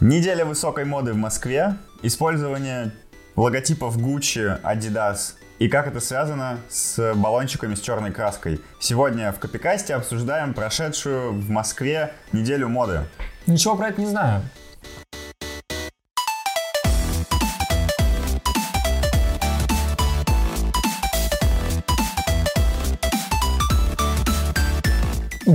Неделя 0.00 0.46
высокой 0.46 0.86
моды 0.86 1.12
в 1.12 1.16
Москве, 1.16 1.76
использование 2.00 2.92
логотипов 3.36 3.98
Gucci, 3.98 4.58
Adidas 4.62 5.34
и 5.58 5.68
как 5.68 5.88
это 5.88 6.00
связано 6.00 6.56
с 6.70 7.12
баллончиками 7.14 7.74
с 7.74 7.80
черной 7.80 8.10
краской. 8.10 8.62
Сегодня 8.78 9.30
в 9.30 9.38
Копикасте 9.38 9.94
обсуждаем 9.94 10.54
прошедшую 10.54 11.34
в 11.34 11.50
Москве 11.50 12.14
неделю 12.32 12.70
моды. 12.70 13.02
Ничего 13.46 13.76
про 13.76 13.88
это 13.88 14.00
не 14.00 14.06
знаю. 14.06 14.40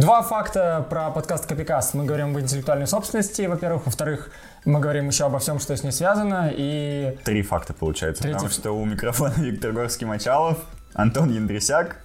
Два 0.05 0.21
факта 0.21 0.85
про 0.87 1.09
подкаст 1.09 1.47
Копикаст. 1.47 1.95
Мы 1.95 2.05
говорим 2.05 2.29
об 2.29 2.39
интеллектуальной 2.39 2.85
собственности, 2.85 3.41
во-первых. 3.47 3.87
Во-вторых, 3.87 4.29
мы 4.63 4.79
говорим 4.79 5.07
еще 5.07 5.25
обо 5.25 5.39
всем, 5.39 5.59
что 5.59 5.75
с 5.75 5.81
ней 5.81 5.91
связано. 5.91 6.51
И... 6.55 7.17
Три 7.25 7.41
факта 7.41 7.73
получается, 7.73 8.21
Третий 8.21 8.35
потому 8.35 8.51
что 8.51 8.71
у 8.73 8.85
микрофона 8.85 9.33
Виктор 9.37 9.71
Горский-Мочалов, 9.71 10.59
Антон 10.93 11.31
Яндрисяк. 11.33 11.97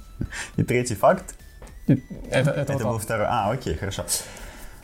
И 0.56 0.62
третий 0.62 0.94
факт, 0.94 1.34
Это, 1.88 2.00
это, 2.30 2.50
это 2.50 2.72
вот 2.74 2.82
был 2.82 2.90
он. 2.90 3.00
второй. 3.00 3.26
А, 3.28 3.50
окей, 3.50 3.74
хорошо. 3.74 4.04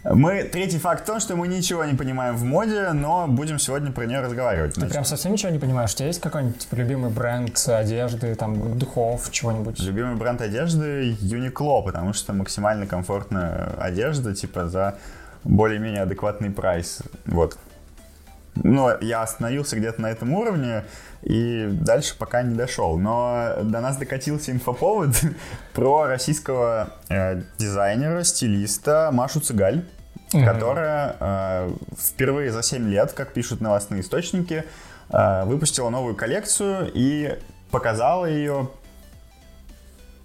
Мы, 0.04 0.44
третий 0.44 0.78
факт 0.78 1.04
в 1.04 1.06
том, 1.06 1.18
что 1.18 1.34
мы 1.34 1.48
ничего 1.48 1.82
не 1.86 1.94
понимаем 1.94 2.36
в 2.36 2.44
моде, 2.44 2.92
но 2.92 3.26
будем 3.26 3.58
сегодня 3.58 3.90
про 3.90 4.04
нее 4.04 4.20
разговаривать. 4.20 4.74
Ты 4.74 4.80
Значит, 4.80 4.92
прям 4.92 5.04
совсем 5.06 5.32
ничего 5.32 5.50
не 5.50 5.58
понимаешь? 5.58 5.94
У 5.94 5.96
тебя 5.96 6.08
есть 6.08 6.20
какой-нибудь 6.20 6.58
типа, 6.58 6.74
любимый 6.74 7.10
бренд 7.10 7.56
одежды, 7.66 8.34
там, 8.34 8.78
духов, 8.78 9.30
чего-нибудь? 9.30 9.80
Любимый 9.80 10.16
бренд 10.16 10.42
одежды 10.42 11.12
Uniqlo, 11.22 11.82
потому 11.82 12.12
что 12.12 12.34
максимально 12.34 12.86
комфортная 12.86 13.74
одежда, 13.78 14.34
типа 14.34 14.68
за 14.68 14.98
более-менее 15.42 16.02
адекватный 16.02 16.50
прайс. 16.50 17.00
Вот. 17.24 17.56
Но 18.56 18.96
я 19.00 19.22
остановился 19.22 19.76
где-то 19.76 20.00
на 20.00 20.10
этом 20.10 20.32
уровне 20.32 20.84
и 21.22 21.66
дальше 21.72 22.14
пока 22.18 22.42
не 22.42 22.54
дошел. 22.54 22.98
Но 22.98 23.54
до 23.62 23.80
нас 23.80 23.96
докатился 23.96 24.52
инфоповод 24.52 25.10
про 25.72 26.06
российского 26.06 26.90
э, 27.08 27.42
дизайнера, 27.58 28.22
стилиста 28.22 29.10
Машу 29.12 29.40
Цыгаль, 29.40 29.84
Мгм. 30.34 30.44
которая 30.46 31.16
э, 31.20 31.70
впервые 31.98 32.50
за 32.52 32.62
7 32.62 32.88
лет, 32.88 33.12
как 33.12 33.32
пишут 33.32 33.60
новостные 33.60 34.00
источники, 34.00 34.64
э, 35.10 35.44
выпустила 35.44 35.90
новую 35.90 36.14
коллекцию 36.14 36.90
и 36.92 37.38
показала 37.70 38.26
ее 38.26 38.68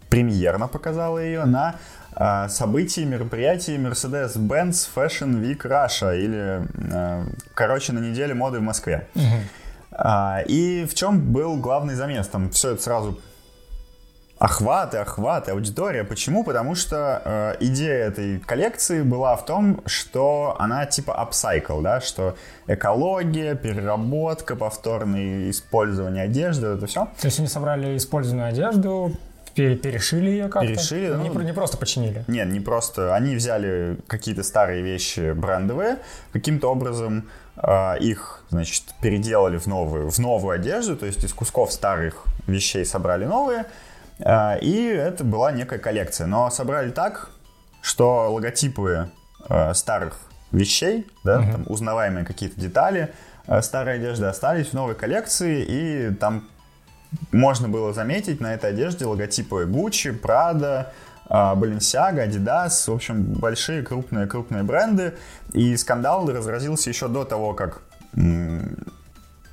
премьерно 0.09 0.67
показала 0.67 1.19
ее 1.19 1.45
на 1.45 1.75
э, 2.15 2.49
событии, 2.49 3.01
мероприятии 3.01 3.77
Mercedes-Benz 3.77 4.89
Fashion 4.95 5.41
Week 5.41 5.61
Russia 5.61 6.17
или, 6.17 6.63
э, 6.91 7.25
короче, 7.53 7.93
на 7.93 7.99
неделе 7.99 8.33
моды 8.33 8.59
в 8.59 8.63
Москве. 8.63 9.07
А, 9.91 10.41
и 10.47 10.85
в 10.85 10.93
чем 10.93 11.19
был 11.19 11.57
главный 11.57 11.95
замес? 11.95 12.27
Там 12.27 12.49
все 12.51 12.71
это 12.71 12.81
сразу 12.81 13.19
охваты, 14.39 14.97
охваты, 14.97 15.51
аудитория. 15.51 16.03
Почему? 16.03 16.43
Потому 16.43 16.73
что 16.73 17.21
э, 17.23 17.55
идея 17.59 18.07
этой 18.07 18.39
коллекции 18.39 19.03
была 19.03 19.35
в 19.35 19.45
том, 19.45 19.81
что 19.85 20.55
она 20.57 20.85
типа 20.85 21.11
upcycle, 21.11 21.81
да, 21.81 21.99
что 21.99 22.35
экология, 22.65 23.55
переработка, 23.55 24.55
повторное 24.55 25.49
использование 25.49 26.23
одежды, 26.23 26.67
это 26.67 26.87
все. 26.87 27.05
То 27.19 27.27
есть 27.27 27.39
они 27.39 27.47
собрали 27.49 27.97
использованную 27.97 28.49
одежду, 28.49 29.11
пере- 29.55 29.75
перешили 29.75 30.29
ее 30.29 30.47
как-то? 30.47 30.67
Перешили, 30.67 31.07
Не, 31.17 31.29
ну, 31.29 31.41
не 31.41 31.53
просто 31.53 31.77
починили. 31.77 32.23
Нет, 32.27 32.47
не 32.47 32.61
просто. 32.61 33.13
Они 33.15 33.35
взяли 33.35 33.97
какие-то 34.07 34.43
старые 34.43 34.81
вещи 34.81 35.33
брендовые, 35.33 35.97
каким-то 36.31 36.71
образом 36.71 37.27
э, 37.57 37.99
их, 37.99 38.43
значит, 38.49 38.83
переделали 39.01 39.57
в 39.57 39.67
новую, 39.67 40.09
в 40.09 40.19
новую 40.19 40.55
одежду, 40.55 40.95
то 40.95 41.05
есть 41.05 41.25
из 41.25 41.33
кусков 41.33 41.73
старых 41.73 42.23
вещей 42.47 42.85
собрали 42.85 43.25
новые, 43.25 43.65
и 44.61 44.85
это 44.85 45.23
была 45.23 45.51
некая 45.51 45.79
коллекция. 45.79 46.27
Но 46.27 46.49
собрали 46.49 46.91
так, 46.91 47.29
что 47.81 48.31
логотипы 48.31 49.09
э, 49.49 49.73
старых 49.73 50.17
вещей, 50.51 51.07
да, 51.23 51.39
Мгм. 51.39 51.51
там 51.51 51.63
узнаваемые 51.67 52.25
какие-то 52.25 52.59
детали 52.59 53.13
э, 53.47 53.61
старой 53.61 53.95
одежды 53.95 54.25
остались 54.25 54.67
в 54.67 54.73
новой 54.73 54.95
коллекции, 54.95 55.63
и 55.67 56.13
там 56.15 56.47
можно 57.31 57.67
было 57.69 57.93
заметить 57.93 58.39
на 58.41 58.53
этой 58.53 58.69
одежде 58.71 59.05
логотипы 59.05 59.63
Gucci, 59.65 60.19
Prada, 60.19 60.87
а, 61.27 61.55
Balenciaga, 61.55 62.27
Adidas, 62.27 62.89
в 62.91 62.93
общем, 62.93 63.23
большие 63.23 63.81
крупные-крупные 63.83 64.63
бренды. 64.63 65.13
И 65.53 65.75
скандал 65.77 66.27
разразился 66.31 66.89
еще 66.89 67.07
до 67.07 67.23
того, 67.23 67.53
как 67.53 67.81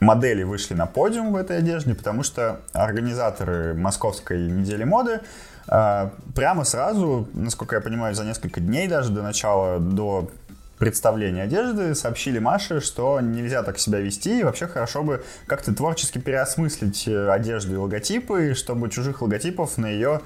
модели 0.01 0.43
вышли 0.43 0.75
на 0.75 0.87
подиум 0.87 1.33
в 1.33 1.37
этой 1.37 1.59
одежде, 1.59 1.95
потому 1.95 2.23
что 2.23 2.61
организаторы 2.73 3.75
московской 3.75 4.51
недели 4.51 4.85
моды 4.85 5.21
а, 5.69 6.13
прямо 6.35 6.65
сразу, 6.65 7.29
насколько 7.35 7.77
я 7.77 7.81
понимаю, 7.81 8.15
за 8.15 8.25
несколько 8.25 8.61
дней 8.61 8.89
даже 8.89 9.11
до 9.11 9.23
начала, 9.23 9.81
до 9.81 10.31
представления 10.79 11.43
одежды 11.45 11.95
сообщили 11.95 12.39
Маше, 12.39 12.81
что 12.81 13.21
нельзя 13.21 13.63
так 13.63 13.79
себя 13.79 13.99
вести, 13.99 14.41
и 14.41 14.43
вообще 14.45 14.67
хорошо 14.67 15.03
бы 15.03 15.25
как-то 15.47 15.75
творчески 15.75 16.19
переосмыслить 16.19 17.09
э, 17.09 17.31
одежду 17.31 17.75
и 17.75 17.77
логотипы, 17.79 18.53
чтобы 18.55 18.91
чужих 18.91 19.23
логотипов 19.23 19.79
на 19.79 19.87
ее 19.87 20.21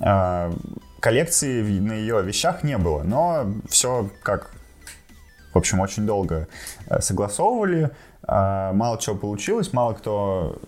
э, 0.00 0.52
коллекции, 1.00 1.62
в- 1.62 1.82
на 1.82 1.92
ее 1.92 2.22
вещах 2.22 2.64
не 2.64 2.76
было. 2.76 3.04
Но 3.04 3.46
все 3.68 4.10
как, 4.24 4.50
в 5.52 5.58
общем, 5.58 5.78
очень 5.78 6.06
долго 6.06 6.48
э, 6.88 7.00
согласовывали, 7.00 7.90
мало 8.26 8.98
чего 8.98 9.16
получилось, 9.16 9.72
мало 9.72 9.94
кто 9.94 10.58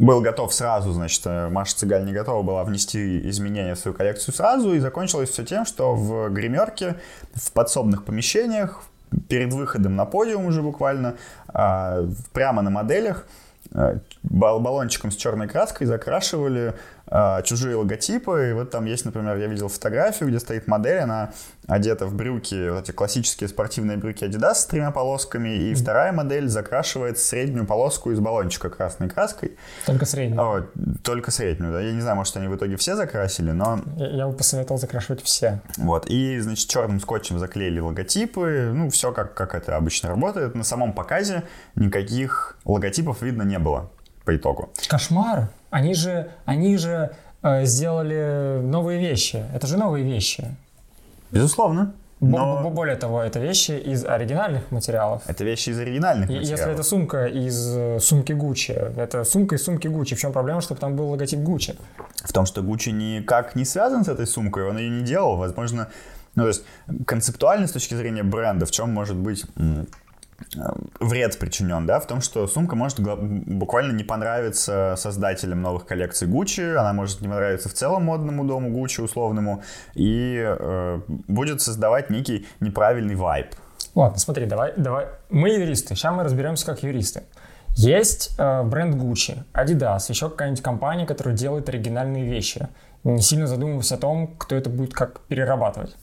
был 0.00 0.22
готов 0.22 0.52
сразу, 0.54 0.92
значит, 0.92 1.20
э, 1.26 1.50
Маша 1.50 1.76
Цыгаль 1.76 2.06
не 2.06 2.12
готова 2.14 2.42
была 2.42 2.64
внести 2.64 3.28
изменения 3.28 3.74
в 3.74 3.78
свою 3.78 3.94
коллекцию 3.94 4.34
сразу, 4.34 4.72
и 4.72 4.78
закончилось 4.78 5.28
все 5.28 5.44
тем, 5.44 5.66
что 5.66 5.94
в 5.94 6.30
гримерке, 6.30 6.96
в 7.34 7.52
подсобных 7.52 8.04
помещениях, 8.04 8.82
перед 9.28 9.52
выходом 9.52 9.96
на 9.96 10.06
подиум 10.06 10.46
уже 10.46 10.62
буквально, 10.62 11.16
а, 11.48 12.06
прямо 12.32 12.62
на 12.62 12.70
моделях, 12.70 13.26
э, 13.74 13.98
бал- 14.22 14.60
баллончиком 14.60 15.10
с 15.10 15.16
черной 15.16 15.48
краской 15.48 15.86
закрашивали 15.86 16.74
а, 17.10 17.42
чужие 17.42 17.76
логотипы. 17.76 18.50
И 18.50 18.52
вот 18.52 18.70
там 18.70 18.84
есть, 18.86 19.04
например, 19.04 19.36
я 19.36 19.46
видел 19.46 19.68
фотографию, 19.68 20.28
где 20.28 20.38
стоит 20.38 20.68
модель, 20.68 20.98
она 21.00 21.32
одета 21.66 22.06
в 22.06 22.14
брюки, 22.14 22.70
вот 22.70 22.84
эти 22.84 22.92
классические 22.92 23.48
спортивные 23.48 23.96
брюки 23.96 24.24
Adidas 24.24 24.54
с 24.54 24.66
тремя 24.66 24.90
полосками, 24.90 25.48
и 25.70 25.74
вторая 25.74 26.12
модель 26.12 26.48
закрашивает 26.48 27.18
среднюю 27.18 27.66
полоску 27.66 28.10
из 28.10 28.18
баллончика 28.20 28.70
красной 28.70 29.08
краской. 29.08 29.56
Только 29.86 30.04
средний. 30.06 30.38
О, 30.38 30.66
только 31.02 31.30
среднюю, 31.30 31.72
да. 31.72 31.80
Я 31.80 31.92
не 31.92 32.00
знаю, 32.00 32.16
может, 32.16 32.36
они 32.36 32.48
в 32.48 32.56
итоге 32.56 32.76
все 32.76 32.96
закрасили, 32.96 33.50
но 33.52 33.80
Я, 33.96 34.08
я 34.08 34.26
бы 34.26 34.32
посоветовал 34.32 34.80
закрашивать 34.80 35.22
все. 35.22 35.60
вот. 35.76 36.06
И, 36.08 36.38
значит, 36.40 36.68
черным 36.68 37.00
скотчем 37.00 37.38
заклеили 37.38 37.80
логотипы. 37.80 38.72
Ну, 38.74 38.90
все 38.90 39.12
как, 39.12 39.34
как 39.34 39.54
это 39.54 39.76
обычно 39.76 40.08
работает. 40.08 40.54
На 40.54 40.64
самом 40.64 40.92
показе 40.92 41.44
никаких 41.76 42.56
логотипов 42.64 43.22
видно 43.22 43.42
не 43.42 43.58
было 43.58 43.90
по 44.24 44.36
итогу. 44.36 44.70
Кошмар! 44.88 45.48
Они 45.70 45.94
же, 45.94 46.30
они 46.44 46.76
же 46.76 47.10
э, 47.42 47.64
сделали 47.64 48.60
новые 48.62 48.98
вещи. 49.00 49.44
Это 49.54 49.66
же 49.66 49.76
новые 49.78 50.04
вещи. 50.04 50.44
Безусловно. 51.30 51.92
Но 52.22 52.60
бо- 52.62 52.68
Более 52.70 52.96
того, 52.96 53.22
это 53.22 53.38
вещи 53.38 53.72
из 53.72 54.04
оригинальных 54.04 54.70
материалов. 54.70 55.22
это 55.26 55.42
вещи 55.42 55.70
из 55.70 55.78
оригинальных 55.78 56.28
И 56.28 56.34
Если 56.34 56.50
материалов. 56.52 56.74
это 56.74 56.82
сумка 56.82 57.26
из 57.26 57.74
э, 57.76 57.98
сумки 58.00 58.32
Гуччи, 58.34 58.72
это 58.72 59.24
сумка 59.24 59.54
из 59.54 59.64
сумки 59.64 59.88
Гуччи. 59.88 60.14
В 60.16 60.18
чем 60.18 60.32
проблема, 60.32 60.60
чтобы 60.60 60.80
там 60.80 60.96
был 60.96 61.08
логотип 61.10 61.38
Гуччи? 61.40 61.76
В 62.22 62.32
том, 62.32 62.44
что 62.44 62.62
Гуччи 62.62 62.90
никак 62.90 63.54
не 63.54 63.64
связан 63.64 64.04
с 64.04 64.08
этой 64.08 64.26
сумкой, 64.26 64.68
он 64.68 64.76
ее 64.76 64.90
не 64.90 65.02
делал. 65.02 65.36
Возможно, 65.38 65.88
ну, 66.34 66.42
то 66.42 66.48
есть 66.48 66.62
концептуально 67.06 67.66
с 67.66 67.72
точки 67.72 67.94
зрения 67.94 68.22
бренда, 68.22 68.66
в 68.66 68.70
чем 68.70 68.92
может 68.92 69.16
быть 69.16 69.46
вред 70.98 71.38
причинен, 71.38 71.86
да, 71.86 72.00
в 72.00 72.06
том, 72.06 72.20
что 72.20 72.46
сумка 72.46 72.76
может 72.76 73.00
буквально 73.00 73.92
не 73.92 74.04
понравиться 74.04 74.94
создателям 74.96 75.62
новых 75.62 75.86
коллекций 75.86 76.28
Gucci, 76.28 76.74
она 76.74 76.92
может 76.92 77.20
не 77.20 77.28
понравиться 77.28 77.68
в 77.68 77.74
целом 77.74 78.04
модному 78.04 78.44
дому 78.44 78.70
Gucci 78.70 79.02
условному, 79.02 79.62
и 79.94 80.36
э, 80.42 81.00
будет 81.08 81.62
создавать 81.62 82.10
некий 82.10 82.46
неправильный 82.60 83.14
вайб. 83.14 83.54
Ладно, 83.94 84.18
смотри, 84.18 84.46
давай, 84.46 84.72
давай. 84.76 85.06
Мы 85.30 85.50
юристы, 85.50 85.94
сейчас 85.94 86.14
мы 86.14 86.24
разберемся 86.24 86.66
как 86.66 86.82
юристы. 86.82 87.22
Есть 87.76 88.34
э, 88.38 88.62
бренд 88.62 88.96
Gucci, 88.96 89.44
Adidas, 89.52 90.06
еще 90.08 90.28
какая-нибудь 90.28 90.62
компания, 90.62 91.06
которая 91.06 91.36
делает 91.36 91.68
оригинальные 91.68 92.24
вещи, 92.24 92.68
не 93.04 93.22
сильно 93.22 93.46
задумываясь 93.46 93.92
о 93.92 93.96
том, 93.96 94.34
кто 94.36 94.56
это 94.56 94.68
будет 94.68 94.92
как 94.92 95.20
перерабатывать. 95.22 95.96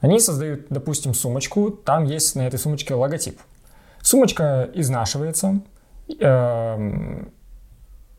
Они 0.00 0.20
создают, 0.20 0.66
допустим, 0.68 1.14
сумочку, 1.14 1.70
там 1.70 2.04
есть 2.04 2.36
на 2.36 2.46
этой 2.46 2.58
сумочке 2.58 2.94
логотип. 2.94 3.40
Сумочка 4.06 4.70
изнашивается 4.72 5.62
эм, 6.20 7.32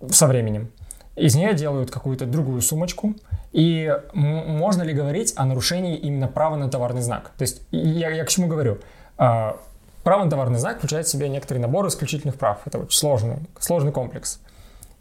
со 0.10 0.28
временем. 0.28 0.70
Из 1.16 1.34
нее 1.34 1.54
делают 1.54 1.92
какую-то 1.92 2.26
другую 2.26 2.62
сумочку. 2.62 3.14
И 3.54 3.98
можно 4.12 4.84
ли 4.84 4.94
говорить 4.94 5.32
о 5.38 5.46
нарушении 5.46 5.96
именно 5.96 6.28
права 6.28 6.58
на 6.58 6.70
товарный 6.70 7.02
знак? 7.02 7.32
То 7.38 7.44
есть 7.44 7.62
я, 7.72 8.10
я 8.10 8.26
к 8.26 8.28
чему 8.28 8.48
говорю? 8.48 8.80
А, 9.18 9.56
право 10.04 10.26
на 10.26 10.30
товарный 10.30 10.60
знак 10.60 10.80
включает 10.80 11.08
в 11.08 11.10
себя 11.10 11.30
некоторый 11.30 11.60
набор 11.60 11.88
исключительных 11.88 12.36
прав. 12.36 12.60
Это 12.66 12.80
очень 12.80 13.00
сложный, 13.00 13.38
сложный 13.58 13.94
комплекс. 13.94 14.42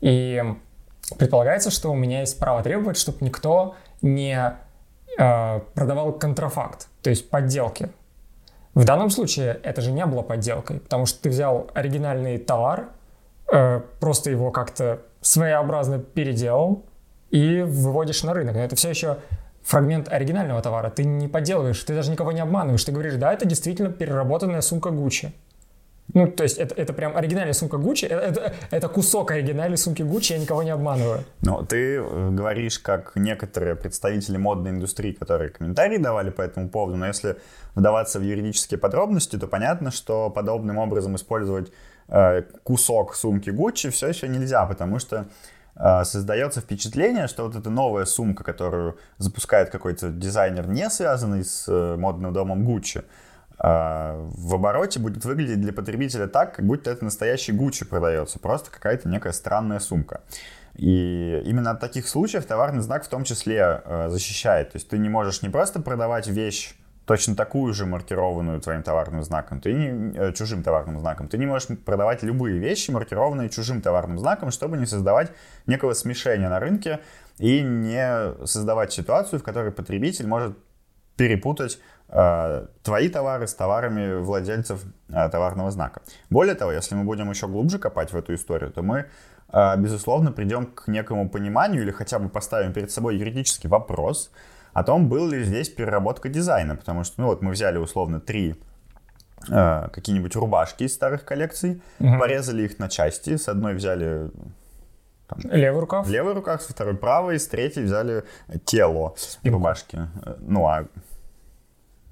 И 0.00 0.40
предполагается, 1.18 1.72
что 1.72 1.90
у 1.90 1.96
меня 1.96 2.20
есть 2.20 2.38
право 2.38 2.62
требовать, 2.62 2.96
чтобы 2.96 3.18
никто 3.22 3.74
не 4.02 4.56
э, 5.18 5.60
продавал 5.74 6.12
контрафакт, 6.12 6.86
то 7.02 7.10
есть 7.10 7.28
подделки. 7.28 7.90
В 8.76 8.84
данном 8.84 9.08
случае 9.08 9.58
это 9.62 9.80
же 9.80 9.90
не 9.90 10.04
было 10.04 10.20
подделкой, 10.20 10.80
потому 10.80 11.06
что 11.06 11.22
ты 11.22 11.30
взял 11.30 11.70
оригинальный 11.72 12.36
товар, 12.36 12.90
э, 13.50 13.80
просто 14.00 14.30
его 14.30 14.50
как-то 14.50 15.00
своеобразно 15.22 15.98
переделал 15.98 16.84
и 17.30 17.62
выводишь 17.62 18.22
на 18.22 18.34
рынок. 18.34 18.54
Но 18.54 18.60
это 18.60 18.76
все 18.76 18.90
еще 18.90 19.16
фрагмент 19.62 20.12
оригинального 20.12 20.60
товара. 20.60 20.90
Ты 20.90 21.04
не 21.04 21.26
подделываешь, 21.26 21.82
ты 21.84 21.94
даже 21.94 22.10
никого 22.10 22.32
не 22.32 22.40
обманываешь. 22.40 22.84
Ты 22.84 22.92
говоришь, 22.92 23.14
да, 23.14 23.32
это 23.32 23.46
действительно 23.46 23.90
переработанная 23.90 24.60
сумка 24.60 24.90
Гуччи. 24.90 25.32
Ну, 26.14 26.28
то 26.28 26.44
есть 26.44 26.58
это, 26.58 26.74
это 26.74 26.92
прям 26.92 27.16
оригинальная 27.16 27.52
сумка 27.52 27.78
Гуччи, 27.78 28.06
это, 28.06 28.20
это, 28.20 28.54
это 28.70 28.88
кусок 28.88 29.32
оригинальной 29.32 29.76
сумки 29.76 30.02
Гуччи, 30.02 30.32
я 30.32 30.38
никого 30.38 30.62
не 30.62 30.70
обманываю. 30.70 31.24
Ну, 31.42 31.64
ты 31.64 31.96
э, 31.96 32.30
говоришь, 32.30 32.78
как 32.78 33.12
некоторые 33.16 33.74
представители 33.74 34.36
модной 34.36 34.70
индустрии, 34.70 35.12
которые 35.12 35.50
комментарии 35.50 35.98
давали 35.98 36.30
по 36.30 36.42
этому 36.42 36.68
поводу, 36.68 36.96
но 36.96 37.06
если 37.06 37.36
вдаваться 37.74 38.18
в 38.18 38.22
юридические 38.22 38.78
подробности, 38.78 39.36
то 39.36 39.46
понятно, 39.46 39.90
что 39.90 40.30
подобным 40.30 40.78
образом 40.78 41.16
использовать 41.16 41.72
э, 42.08 42.42
кусок 42.62 43.14
сумки 43.14 43.50
Гуччи 43.50 43.90
все 43.90 44.08
еще 44.08 44.28
нельзя, 44.28 44.64
потому 44.64 44.98
что 44.98 45.26
э, 45.74 46.04
создается 46.04 46.60
впечатление, 46.60 47.26
что 47.26 47.44
вот 47.44 47.56
эта 47.56 47.68
новая 47.68 48.04
сумка, 48.04 48.44
которую 48.44 48.96
запускает 49.18 49.70
какой-то 49.70 50.10
дизайнер, 50.10 50.68
не 50.68 50.88
связанный 50.88 51.44
с 51.44 51.66
э, 51.68 51.96
модным 51.96 52.32
домом 52.32 52.64
Гуччи, 52.64 53.02
в 53.58 54.54
обороте 54.54 55.00
будет 55.00 55.24
выглядеть 55.24 55.60
для 55.60 55.72
потребителя 55.72 56.26
так, 56.26 56.54
как 56.56 56.66
будто 56.66 56.90
это 56.90 57.04
настоящий 57.04 57.52
Гуччи 57.52 57.86
продается, 57.86 58.38
просто 58.38 58.70
какая-то 58.70 59.08
некая 59.08 59.32
странная 59.32 59.78
сумка. 59.78 60.20
И 60.76 61.42
именно 61.46 61.70
от 61.70 61.80
таких 61.80 62.06
случаев 62.06 62.44
товарный 62.44 62.82
знак 62.82 63.04
в 63.04 63.08
том 63.08 63.24
числе 63.24 63.80
э, 63.82 64.08
защищает. 64.10 64.72
То 64.72 64.76
есть 64.76 64.88
ты 64.88 64.98
не 64.98 65.08
можешь 65.08 65.40
не 65.40 65.48
просто 65.48 65.80
продавать 65.80 66.26
вещь 66.28 66.74
точно 67.06 67.34
такую 67.34 67.72
же 67.72 67.86
маркированную 67.86 68.60
твоим 68.60 68.82
товарным 68.82 69.22
знаком, 69.22 69.60
ты 69.60 69.72
не, 69.72 70.12
э, 70.14 70.32
чужим 70.32 70.62
товарным 70.62 70.98
знаком. 70.98 71.28
Ты 71.28 71.38
не 71.38 71.46
можешь 71.46 71.68
продавать 71.78 72.22
любые 72.22 72.58
вещи, 72.58 72.90
маркированные 72.90 73.48
чужим 73.48 73.80
товарным 73.80 74.18
знаком, 74.18 74.50
чтобы 74.50 74.76
не 74.76 74.86
создавать 74.86 75.32
некого 75.66 75.94
смешения 75.94 76.50
на 76.50 76.60
рынке 76.60 77.00
и 77.38 77.62
не 77.62 78.34
создавать 78.44 78.92
ситуацию, 78.92 79.40
в 79.40 79.44
которой 79.44 79.72
потребитель 79.72 80.26
может 80.26 80.58
перепутать 81.16 81.78
твои 82.08 83.08
товары 83.08 83.46
с 83.46 83.54
товарами 83.54 84.20
владельцев 84.20 84.84
э, 85.08 85.28
товарного 85.28 85.70
знака. 85.70 86.02
Более 86.30 86.54
того, 86.54 86.72
если 86.72 86.94
мы 86.94 87.04
будем 87.04 87.30
еще 87.30 87.48
глубже 87.48 87.78
копать 87.78 88.12
в 88.12 88.16
эту 88.16 88.34
историю, 88.34 88.70
то 88.70 88.82
мы, 88.82 89.06
э, 89.52 89.76
безусловно, 89.76 90.30
придем 90.32 90.66
к 90.66 90.86
некому 90.86 91.28
пониманию 91.28 91.82
или 91.82 91.90
хотя 91.90 92.18
бы 92.18 92.28
поставим 92.28 92.72
перед 92.72 92.90
собой 92.90 93.16
юридический 93.16 93.68
вопрос 93.68 94.30
о 94.72 94.84
том, 94.84 95.08
был 95.08 95.28
ли 95.28 95.42
здесь 95.42 95.68
переработка 95.68 96.28
дизайна, 96.28 96.76
потому 96.76 97.02
что, 97.02 97.20
ну 97.20 97.26
вот 97.26 97.42
мы 97.42 97.50
взяли 97.50 97.78
условно 97.78 98.20
три 98.20 98.54
э, 99.48 99.88
какие-нибудь 99.92 100.36
рубашки 100.36 100.84
из 100.84 100.94
старых 100.94 101.24
коллекций, 101.24 101.82
угу. 101.98 102.18
порезали 102.18 102.62
их 102.62 102.78
на 102.78 102.88
части, 102.88 103.36
с 103.36 103.48
одной 103.48 103.74
взяли 103.74 104.30
там, 105.26 105.40
левый 105.50 105.80
рукав? 105.80 106.08
Левый 106.08 106.34
рукав, 106.34 106.62
со 106.62 106.72
второй 106.72 106.96
правый, 106.96 107.40
с 107.40 107.48
третьей 107.48 107.82
взяли 107.82 108.22
тело 108.64 109.14
Спинку. 109.16 109.58
рубашки. 109.58 109.98
Ну, 110.38 110.66
а 110.66 110.86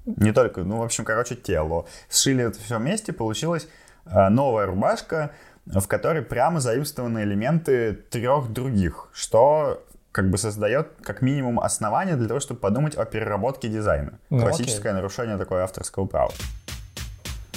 не 0.05 0.31
только, 0.31 0.63
ну, 0.63 0.77
в 0.77 0.83
общем, 0.83 1.05
короче, 1.05 1.35
тело. 1.35 1.85
Сшили 2.09 2.43
это 2.45 2.59
все 2.59 2.77
вместе, 2.77 3.13
получилась 3.13 3.67
э, 4.05 4.29
новая 4.29 4.65
рубашка, 4.65 5.31
в 5.65 5.87
которой 5.87 6.21
прямо 6.21 6.59
заимствованы 6.59 7.23
элементы 7.23 7.93
трех 7.93 8.51
других, 8.51 9.09
что 9.13 9.83
как 10.11 10.29
бы 10.29 10.37
создает 10.37 10.93
как 11.01 11.21
минимум 11.21 11.59
основание 11.59 12.15
для 12.15 12.27
того, 12.27 12.39
чтобы 12.39 12.59
подумать 12.59 12.95
о 12.95 13.03
переработке 13.05 13.67
дизайна. 13.67 14.19
Ну, 14.29 14.39
Классическое 14.41 14.91
окей. 14.91 14.93
нарушение 14.93 15.37
такое 15.37 15.63
авторского 15.63 16.05
права. 16.05 16.31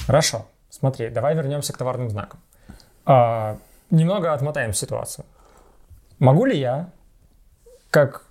Хорошо. 0.06 0.46
Смотри, 0.70 1.08
давай 1.10 1.34
вернемся 1.34 1.72
к 1.72 1.78
товарным 1.78 2.10
знакам. 2.10 2.40
А, 3.04 3.58
немного 3.90 4.32
отмотаем 4.32 4.72
ситуацию. 4.72 5.24
Могу 6.18 6.46
ли 6.46 6.58
я, 6.58 6.90
как 7.90 8.24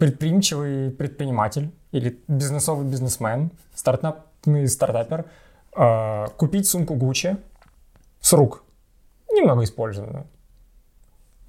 предприимчивый 0.00 0.90
предприниматель 0.90 1.70
или 1.92 2.18
бизнесовый 2.26 2.86
бизнесмен, 2.86 3.50
стартапный 3.74 4.66
стартапер, 4.66 5.26
э, 5.76 6.26
купить 6.38 6.66
сумку 6.66 6.94
Gucci 6.96 7.36
с 8.22 8.32
рук, 8.32 8.64
немного 9.30 9.62
использованную, 9.62 10.26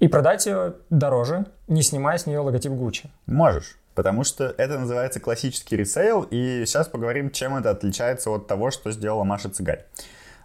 и 0.00 0.06
продать 0.06 0.44
ее 0.44 0.74
дороже, 0.90 1.46
не 1.66 1.82
снимая 1.82 2.18
с 2.18 2.26
нее 2.26 2.40
логотип 2.40 2.72
Gucci? 2.72 3.06
Можешь. 3.26 3.78
Потому 3.94 4.22
что 4.22 4.54
это 4.58 4.78
называется 4.78 5.18
классический 5.18 5.76
ресейл, 5.76 6.22
и 6.22 6.64
сейчас 6.66 6.88
поговорим, 6.88 7.30
чем 7.30 7.56
это 7.56 7.70
отличается 7.70 8.30
от 8.30 8.46
того, 8.46 8.70
что 8.70 8.90
сделала 8.90 9.24
Маша 9.24 9.48
Цыгарь. 9.48 9.86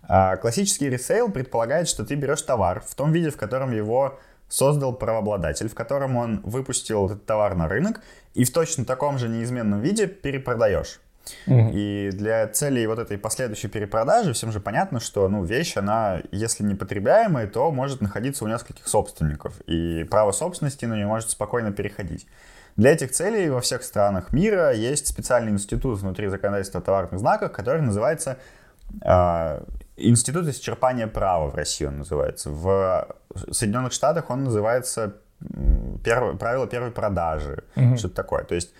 А, 0.03 0.37
классический 0.37 0.89
ресейл 0.89 1.29
предполагает, 1.29 1.89
что 1.89 2.05
ты 2.05 2.15
берешь 2.15 2.41
товар 2.41 2.81
в 2.85 2.95
том 2.95 3.11
виде, 3.11 3.31
в 3.31 3.37
котором 3.37 3.71
его 3.71 4.17
создал 4.47 4.93
правообладатель, 4.93 5.69
в 5.69 5.75
котором 5.75 6.15
он 6.15 6.41
выпустил 6.43 7.07
этот 7.07 7.25
товар 7.25 7.55
на 7.55 7.67
рынок, 7.67 8.01
и 8.33 8.43
в 8.43 8.53
точно 8.53 8.85
таком 8.85 9.17
же 9.17 9.27
неизменном 9.27 9.81
виде 9.81 10.07
перепродаешь. 10.07 10.99
И 11.47 12.09
для 12.13 12.47
целей 12.47 12.87
вот 12.87 12.99
этой 12.99 13.17
последующей 13.17 13.67
перепродажи 13.67 14.33
всем 14.33 14.51
же 14.51 14.59
понятно, 14.59 14.99
что 14.99 15.27
ну, 15.27 15.43
вещь, 15.43 15.75
она, 15.75 16.21
если 16.31 16.63
не 16.63 16.75
потребляемая, 16.75 17.47
то 17.47 17.71
может 17.71 18.01
находиться 18.01 18.45
у 18.45 18.47
нескольких 18.47 18.87
собственников, 18.87 19.59
и 19.67 20.05
право 20.05 20.31
собственности 20.31 20.85
на 20.85 20.95
нее 20.95 21.07
может 21.07 21.29
спокойно 21.29 21.71
переходить. 21.71 22.27
Для 22.77 22.91
этих 22.91 23.11
целей 23.11 23.49
во 23.49 23.59
всех 23.59 23.83
странах 23.83 24.31
мира 24.31 24.71
есть 24.71 25.07
специальный 25.07 25.51
институт 25.51 25.99
внутри 25.99 26.27
законодательства 26.27 26.79
о 26.79 26.83
товарных 26.83 27.19
знаках, 27.19 27.51
который 27.51 27.81
называется 27.81 28.37
э, 29.01 29.61
Институт 29.97 30.47
исчерпания 30.47 31.07
права 31.07 31.47
в 31.47 31.55
России 31.55 31.85
он 31.85 31.99
называется. 31.99 32.51
В 32.51 33.07
Соединенных 33.51 33.93
Штатах 33.93 34.29
он 34.29 34.43
называется 34.43 35.15
первое, 36.03 36.35
правило 36.35 36.67
первой 36.67 36.91
продажи, 36.91 37.63
угу. 37.75 37.97
что-то 37.97 38.15
такое. 38.15 38.43
То 38.43 38.55
есть 38.55 38.73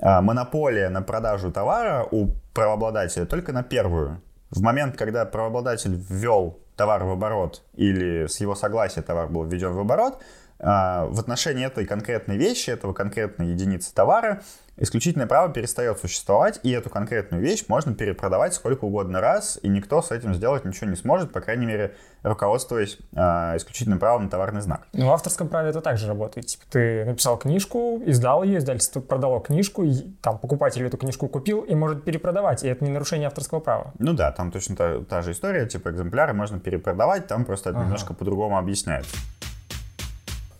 а, 0.00 0.20
монополия 0.20 0.88
на 0.88 1.02
продажу 1.02 1.52
товара 1.52 2.06
у 2.10 2.28
правообладателя 2.52 3.24
только 3.24 3.52
на 3.52 3.62
первую. 3.62 4.20
В 4.50 4.60
момент, 4.62 4.96
когда 4.96 5.24
правообладатель 5.24 5.94
ввел 5.94 6.58
товар 6.76 7.04
в 7.04 7.10
оборот 7.10 7.62
или 7.74 8.26
с 8.26 8.40
его 8.40 8.54
согласия 8.54 9.02
товар 9.02 9.28
был 9.28 9.44
введен 9.44 9.72
в 9.72 9.78
оборот, 9.78 10.20
в 10.64 11.20
отношении 11.20 11.66
этой 11.66 11.84
конкретной 11.84 12.38
вещи, 12.38 12.70
этого 12.70 12.94
конкретной 12.94 13.48
единицы 13.48 13.92
товара, 13.92 14.40
исключительное 14.76 15.26
право 15.26 15.52
перестает 15.52 15.98
существовать, 15.98 16.60
и 16.62 16.70
эту 16.70 16.90
конкретную 16.90 17.42
вещь 17.42 17.64
можно 17.68 17.94
перепродавать 17.94 18.54
сколько 18.54 18.84
угодно 18.84 19.20
раз, 19.20 19.58
и 19.62 19.68
никто 19.68 20.02
с 20.02 20.10
этим 20.10 20.34
сделать 20.34 20.64
ничего 20.64 20.90
не 20.90 20.96
сможет, 20.96 21.32
по 21.32 21.40
крайней 21.40 21.66
мере, 21.66 21.94
руководствуясь 22.22 22.98
э, 23.12 23.56
исключительным 23.56 23.98
правом 23.98 24.24
на 24.24 24.30
товарный 24.30 24.62
знак. 24.62 24.86
Ну, 24.92 25.06
в 25.06 25.12
авторском 25.12 25.48
праве 25.48 25.70
это 25.70 25.80
также 25.80 26.06
работает. 26.06 26.46
Типа 26.46 26.64
ты 26.70 27.04
написал 27.04 27.36
книжку, 27.36 28.02
издал 28.04 28.42
ее, 28.42 28.58
издательство 28.58 29.00
продало 29.00 29.40
книжку, 29.40 29.84
и 29.84 29.94
там 30.22 30.38
покупатель 30.38 30.84
эту 30.84 30.96
книжку 30.96 31.28
купил 31.28 31.60
и 31.60 31.74
может 31.74 32.04
перепродавать, 32.04 32.64
и 32.64 32.68
это 32.68 32.84
не 32.84 32.90
нарушение 32.90 33.28
авторского 33.28 33.60
права. 33.60 33.92
Ну 33.98 34.14
да, 34.14 34.32
там 34.32 34.50
точно 34.50 34.76
та, 34.76 35.00
та 35.00 35.22
же 35.22 35.32
история, 35.32 35.66
типа 35.66 35.90
экземпляры 35.90 36.32
можно 36.32 36.58
перепродавать, 36.58 37.26
там 37.26 37.44
просто 37.44 37.70
это 37.70 37.78
ага. 37.78 37.86
немножко 37.86 38.14
по-другому 38.14 38.58
объясняется. 38.58 39.14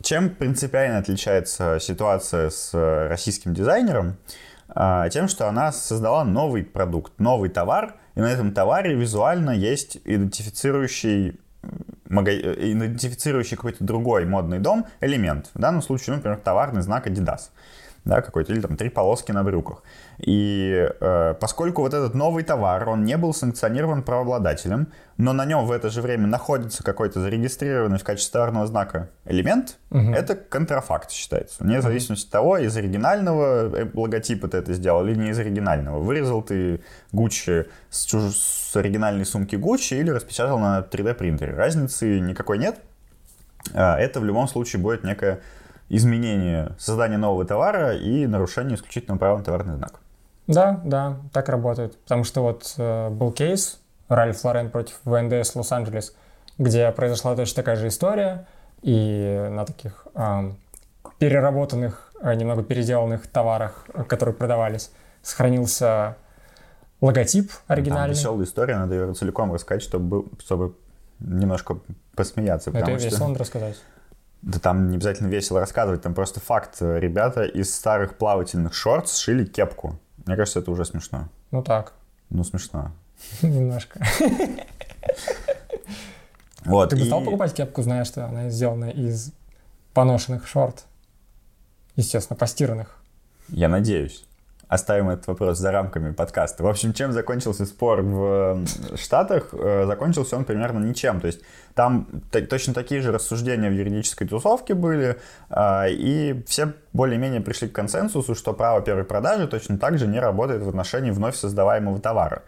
Чем 0.04 0.34
принципиально 0.34 0.99
отличается 0.99 1.78
ситуация 1.80 2.50
с 2.50 2.75
э, 2.75 3.08
российским 3.08 3.54
дизайнером? 3.54 4.18
А, 4.68 5.08
тем, 5.08 5.28
что 5.28 5.49
она 5.49 5.73
создала 5.73 6.25
новый 6.25 6.62
продукт, 6.62 7.18
новый 7.18 7.49
товар, 7.49 7.94
и 8.14 8.20
на 8.20 8.30
этом 8.30 8.52
товаре 8.52 8.94
визуально 8.94 9.52
есть 9.52 9.96
идентифицирующий 10.04 11.40
идентифицирующий 12.11 13.56
какой-то 13.56 13.82
другой 13.82 14.26
модный 14.26 14.58
дом 14.58 14.87
элемент. 15.00 15.50
В 15.54 15.58
данном 15.58 15.80
случае, 15.80 16.16
например, 16.16 16.37
товарный 16.37 16.82
знак 16.82 17.06
Adidas 17.06 17.49
да, 18.04 18.20
какой-то, 18.20 18.52
или 18.52 18.61
там 18.61 18.76
три 18.76 18.90
полоски 18.90 19.32
на 19.32 19.42
брюках. 19.42 19.82
И 20.18 20.88
э, 21.00 21.34
поскольку 21.40 21.82
вот 21.82 21.94
этот 21.94 22.14
новый 22.14 22.44
товар, 22.44 22.88
он 22.88 23.04
не 23.04 23.16
был 23.16 23.32
санкционирован 23.32 24.02
правообладателем, 24.02 24.88
но 25.16 25.32
на 25.32 25.46
нем 25.46 25.64
в 25.64 25.73
это 25.73 25.88
же 25.88 26.02
время 26.02 26.26
находится 26.26 26.82
какой-то 26.82 27.20
зарегистрированный 27.20 27.99
в 27.99 28.04
качестве 28.04 28.32
товарного 28.32 28.66
знака 28.66 29.08
элемент, 29.25 29.78
угу. 29.90 30.11
это 30.11 30.34
контрафакт 30.34 31.11
считается. 31.11 31.64
Вне 31.64 31.80
зависимости 31.80 32.26
от 32.26 32.32
того, 32.32 32.58
из 32.58 32.76
оригинального 32.76 33.75
э, 33.75 33.87
логотипа 33.94 34.49
ты 34.49 34.58
это 34.58 34.75
сделал 34.75 35.06
или 35.06 35.14
не 35.14 35.30
из 35.30 35.38
оригинального. 35.38 35.99
Вырезал 35.99 36.42
ты 36.42 36.80
Gucci 37.12 37.68
с, 37.88 38.04
чуж... 38.04 38.34
с 38.34 38.76
оригинальной 38.76 39.25
сумки 39.25 39.56
Gucci 39.56 39.99
или 39.99 40.11
распечатал 40.11 40.58
на 40.58 40.80
3D 40.80 41.14
принтере. 41.14 41.54
Разницы 41.54 42.20
никакой 42.20 42.58
нет. 42.58 42.76
Э, 43.73 43.94
это 43.94 44.20
в 44.20 44.25
любом 44.25 44.46
случае 44.46 44.82
будет 44.82 45.04
некая 45.04 45.40
изменение, 45.88 46.74
создание 46.78 47.18
нового 47.18 47.44
товара 47.44 47.96
и 47.96 48.26
нарушение 48.26 48.76
исключительного 48.76 49.18
права 49.18 49.38
на 49.38 49.44
товарный 49.44 49.76
знак. 49.76 50.00
Да, 50.46 50.80
да, 50.84 51.16
так 51.32 51.48
работает. 51.48 51.98
Потому 52.00 52.24
что 52.24 52.42
вот 52.42 52.74
э, 52.76 53.08
был 53.10 53.32
кейс, 53.32 53.80
Ральф 54.08 54.44
Лорен 54.44 54.70
против 54.70 55.00
ВНДС 55.04 55.54
Лос-Анджелес, 55.54 56.14
где 56.58 56.90
произошла 56.92 57.34
точно 57.34 57.56
такая 57.56 57.76
же 57.76 57.88
история, 57.88 58.46
и 58.82 59.48
на 59.50 59.64
таких 59.64 60.06
э, 60.14 60.52
переработанных, 61.18 62.12
э, 62.20 62.34
немного 62.34 62.62
переделанных 62.62 63.26
товарах, 63.26 63.86
которые 64.08 64.34
продавались, 64.34 64.90
сохранился 65.22 66.16
логотип 67.00 67.50
оригинальный. 67.66 68.14
Там 68.14 68.22
веселая 68.22 68.44
история, 68.44 68.76
надо 68.76 68.94
ее 68.94 69.14
целиком 69.14 69.52
рассказать, 69.52 69.82
чтобы, 69.82 70.26
чтобы 70.38 70.74
немножко 71.20 71.78
посмеяться. 72.14 72.70
Это 72.70 72.90
весело 72.90 73.16
что... 73.16 73.28
надо 73.28 73.40
рассказать. 73.40 73.76
Да 74.44 74.58
там 74.58 74.90
не 74.90 74.96
обязательно 74.96 75.28
весело 75.28 75.58
рассказывать, 75.58 76.02
там 76.02 76.12
просто 76.12 76.38
факт. 76.38 76.76
Ребята 76.80 77.44
из 77.44 77.74
старых 77.74 78.18
плавательных 78.18 78.74
шорт 78.74 79.08
сшили 79.08 79.46
кепку. 79.46 79.98
Мне 80.26 80.36
кажется, 80.36 80.58
это 80.58 80.70
уже 80.70 80.84
смешно. 80.84 81.28
Ну 81.50 81.62
так. 81.62 81.94
Ну, 82.28 82.44
смешно. 82.44 82.92
Немножко. 83.42 84.00
Вот, 86.66 86.90
Ты 86.90 86.96
бы 86.96 87.04
стал 87.04 87.22
покупать 87.22 87.54
кепку, 87.54 87.82
зная, 87.82 88.04
что 88.04 88.26
она 88.26 88.50
сделана 88.50 88.90
из 88.90 89.32
поношенных 89.94 90.46
шорт? 90.46 90.84
Естественно, 91.96 92.36
постиранных. 92.36 92.98
Я 93.48 93.68
надеюсь 93.68 94.24
оставим 94.68 95.11
этот 95.11 95.26
вопрос 95.26 95.59
за 95.59 95.73
рамками 95.73 96.12
подкаста. 96.12 96.62
В 96.62 96.66
общем, 96.66 96.92
чем 96.92 97.12
закончился 97.12 97.66
спор 97.66 98.02
в 98.02 98.64
Штатах? 98.97 99.49
Э, 99.52 99.85
закончился 99.87 100.37
он 100.37 100.44
примерно 100.44 100.85
ничем. 100.85 101.21
То 101.21 101.26
есть 101.26 101.40
там 101.75 102.06
точно 102.30 102.75
такие 102.75 103.00
же 103.00 103.12
рассуждения 103.12 103.68
в 103.68 103.73
юридической 103.73 104.26
тусовке 104.26 104.75
были, 104.75 105.18
а, 105.50 105.87
и 105.88 106.42
все 106.47 106.73
более-менее 106.92 107.40
пришли 107.40 107.68
к 107.68 107.73
консенсусу, 107.73 108.35
что 108.35 108.52
право 108.52 108.80
первой 108.80 109.04
продажи 109.04 109.49
точно 109.49 109.78
так 109.78 109.99
же 109.99 110.06
не 110.06 110.21
работает 110.21 110.62
в 110.62 110.68
отношении 110.68 111.11
вновь 111.11 111.37
создаваемого 111.37 112.00
товара. 112.00 112.42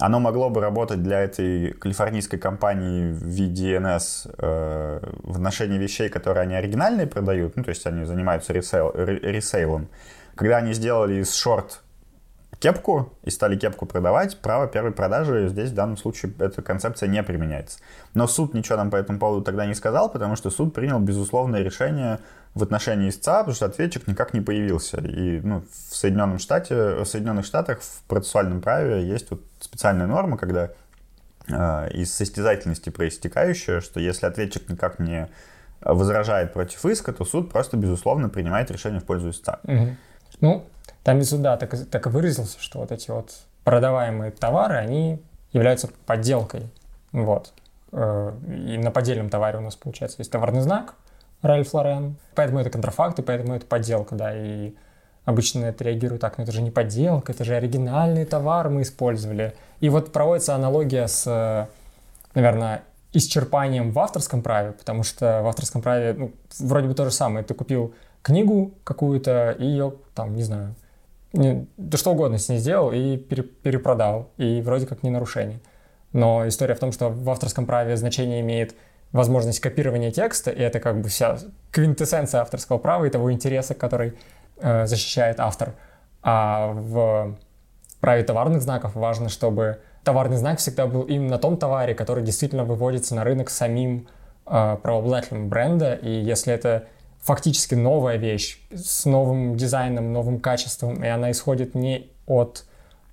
Оно 0.00 0.20
могло 0.20 0.48
бы 0.48 0.60
работать 0.60 1.02
для 1.02 1.20
этой 1.20 1.72
калифорнийской 1.72 2.38
компании 2.38 3.12
VDNS 3.12 4.30
э, 4.38 5.00
в 5.24 5.36
отношении 5.36 5.76
вещей, 5.76 6.08
которые 6.08 6.42
они 6.42 6.54
оригинальные 6.54 7.08
продают, 7.08 7.56
ну, 7.56 7.64
то 7.64 7.70
есть 7.70 7.84
они 7.84 8.04
занимаются 8.04 8.52
ресейл, 8.52 8.92
ресейлом. 8.94 9.88
Когда 10.38 10.58
они 10.58 10.72
сделали 10.72 11.14
из 11.14 11.34
шорт 11.34 11.80
кепку 12.60 13.12
и 13.24 13.30
стали 13.30 13.56
кепку 13.56 13.86
продавать, 13.86 14.38
право 14.38 14.68
первой 14.68 14.92
продажи 14.92 15.48
здесь 15.48 15.70
в 15.70 15.74
данном 15.74 15.96
случае 15.96 16.32
эта 16.38 16.62
концепция 16.62 17.08
не 17.08 17.20
применяется. 17.24 17.80
Но 18.14 18.28
суд 18.28 18.54
ничего 18.54 18.76
нам 18.76 18.92
по 18.92 18.94
этому 18.94 19.18
поводу 19.18 19.42
тогда 19.42 19.66
не 19.66 19.74
сказал, 19.74 20.08
потому 20.08 20.36
что 20.36 20.50
суд 20.50 20.72
принял 20.72 21.00
безусловное 21.00 21.62
решение 21.62 22.20
в 22.54 22.62
отношении 22.62 23.08
истца, 23.08 23.40
потому 23.40 23.56
что 23.56 23.66
ответчик 23.66 24.06
никак 24.06 24.32
не 24.32 24.40
появился. 24.40 24.98
И 24.98 25.40
ну, 25.40 25.64
в, 25.72 25.96
Соединенном 25.96 26.38
Штате, 26.38 26.94
в 26.94 27.04
Соединенных 27.04 27.44
Штатах 27.44 27.80
в 27.80 28.02
процессуальном 28.04 28.60
праве 28.60 29.04
есть 29.04 29.32
вот 29.32 29.42
специальная 29.58 30.06
норма, 30.06 30.36
когда 30.36 30.70
э, 31.48 31.90
из 31.94 32.14
состязательности 32.14 32.90
проистекающая, 32.90 33.80
что 33.80 33.98
если 33.98 34.26
ответчик 34.26 34.68
никак 34.68 35.00
не 35.00 35.28
возражает 35.80 36.52
против 36.52 36.86
иска, 36.86 37.12
то 37.12 37.24
суд 37.24 37.50
просто 37.50 37.76
безусловно 37.76 38.28
принимает 38.28 38.70
решение 38.70 39.00
в 39.00 39.04
пользу 39.04 39.30
истца. 39.30 39.58
Угу. 39.64 39.96
Ну, 40.40 40.64
там 41.04 41.18
и 41.18 41.24
да, 41.38 41.56
так, 41.56 41.74
так 41.90 42.06
и 42.06 42.10
выразился, 42.10 42.58
что 42.60 42.80
вот 42.80 42.92
эти 42.92 43.10
вот 43.10 43.32
продаваемые 43.64 44.30
товары, 44.30 44.76
они 44.76 45.22
являются 45.52 45.88
подделкой. 46.06 46.68
Вот. 47.12 47.52
Э, 47.92 48.32
и 48.46 48.78
на 48.78 48.90
поддельном 48.90 49.30
товаре 49.30 49.58
у 49.58 49.62
нас, 49.62 49.76
получается, 49.76 50.16
есть 50.20 50.30
товарный 50.30 50.60
знак 50.60 50.94
Ральф 51.42 51.72
Лорен, 51.72 52.16
поэтому 52.34 52.60
это 52.60 52.70
контрафакт, 52.70 53.18
и 53.18 53.22
поэтому 53.22 53.54
это 53.54 53.64
подделка, 53.66 54.14
да, 54.14 54.36
и 54.36 54.74
обычно 55.24 55.66
это 55.66 55.84
реагируют 55.84 56.20
так, 56.20 56.38
ну 56.38 56.44
это 56.44 56.52
же 56.52 56.62
не 56.62 56.70
подделка, 56.70 57.32
это 57.32 57.44
же 57.44 57.54
оригинальный 57.54 58.24
товар 58.24 58.70
мы 58.70 58.82
использовали. 58.82 59.54
И 59.80 59.88
вот 59.88 60.12
проводится 60.12 60.54
аналогия 60.54 61.06
с, 61.06 61.68
наверное, 62.34 62.82
исчерпанием 63.12 63.92
в 63.92 63.98
авторском 63.98 64.42
праве, 64.42 64.72
потому 64.72 65.02
что 65.02 65.42
в 65.42 65.46
авторском 65.46 65.80
праве 65.80 66.14
ну, 66.14 66.32
вроде 66.58 66.88
бы 66.88 66.94
то 66.94 67.04
же 67.04 67.10
самое. 67.10 67.44
Ты 67.44 67.54
купил 67.54 67.94
книгу 68.28 68.74
какую-то 68.84 69.56
и 69.58 69.64
ее, 69.64 69.94
там, 70.14 70.36
не 70.36 70.42
знаю, 70.42 70.74
не, 71.32 71.66
да 71.78 71.96
что 71.96 72.12
угодно 72.12 72.36
с 72.38 72.48
ней 72.50 72.58
сделал 72.58 72.92
и 72.92 73.16
пере, 73.16 73.42
перепродал, 73.42 74.30
и 74.36 74.60
вроде 74.60 74.86
как 74.86 75.02
не 75.02 75.10
нарушение. 75.10 75.60
Но 76.12 76.46
история 76.46 76.74
в 76.74 76.78
том, 76.78 76.92
что 76.92 77.08
в 77.08 77.28
авторском 77.30 77.64
праве 77.64 77.96
значение 77.96 78.40
имеет 78.40 78.74
возможность 79.12 79.60
копирования 79.60 80.10
текста, 80.10 80.50
и 80.50 80.60
это 80.60 80.78
как 80.78 81.00
бы 81.00 81.08
вся 81.08 81.38
квинтэссенция 81.70 82.42
авторского 82.42 82.76
права 82.76 83.06
и 83.06 83.10
того 83.10 83.32
интереса, 83.32 83.74
который 83.74 84.12
э, 84.58 84.86
защищает 84.86 85.40
автор. 85.40 85.72
А 86.22 86.72
в 86.74 87.34
праве 88.00 88.24
товарных 88.24 88.60
знаков 88.60 88.94
важно, 88.94 89.30
чтобы 89.30 89.80
товарный 90.04 90.36
знак 90.36 90.58
всегда 90.58 90.86
был 90.86 91.02
именно 91.02 91.30
на 91.30 91.38
том 91.38 91.56
товаре, 91.56 91.94
который 91.94 92.22
действительно 92.22 92.64
выводится 92.64 93.14
на 93.14 93.24
рынок 93.24 93.48
самим 93.48 94.06
э, 94.46 94.76
правообладателем 94.82 95.48
бренда, 95.48 95.94
и 95.94 96.10
если 96.10 96.52
это 96.52 96.84
фактически 97.20 97.74
новая 97.74 98.16
вещь 98.16 98.60
с 98.74 99.04
новым 99.04 99.56
дизайном, 99.56 100.12
новым 100.12 100.40
качеством, 100.40 101.02
и 101.02 101.06
она 101.06 101.30
исходит 101.30 101.74
не 101.74 102.10
от, 102.26 102.64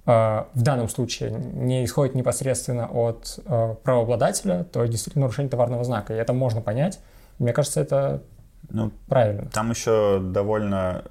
э, 0.06 0.12
в 0.12 0.62
данном 0.62 0.90
случае, 0.90 1.32
не 1.32 1.86
исходит 1.86 2.16
непосредственно 2.16 2.88
от 2.88 3.40
э, 3.46 3.76
правообладателя, 3.84 4.64
то 4.64 4.86
действительно 4.86 5.26
нарушение 5.26 5.50
товарного 5.50 5.84
знака. 5.84 6.14
И 6.14 6.18
это 6.18 6.34
можно 6.34 6.62
понять. 6.62 7.00
Мне 7.40 7.54
кажется, 7.54 7.82
это 7.82 8.24
ну, 8.70 8.92
правильно. 9.08 9.50
Там 9.54 9.72
еще 9.72 10.20
довольно 10.22 11.04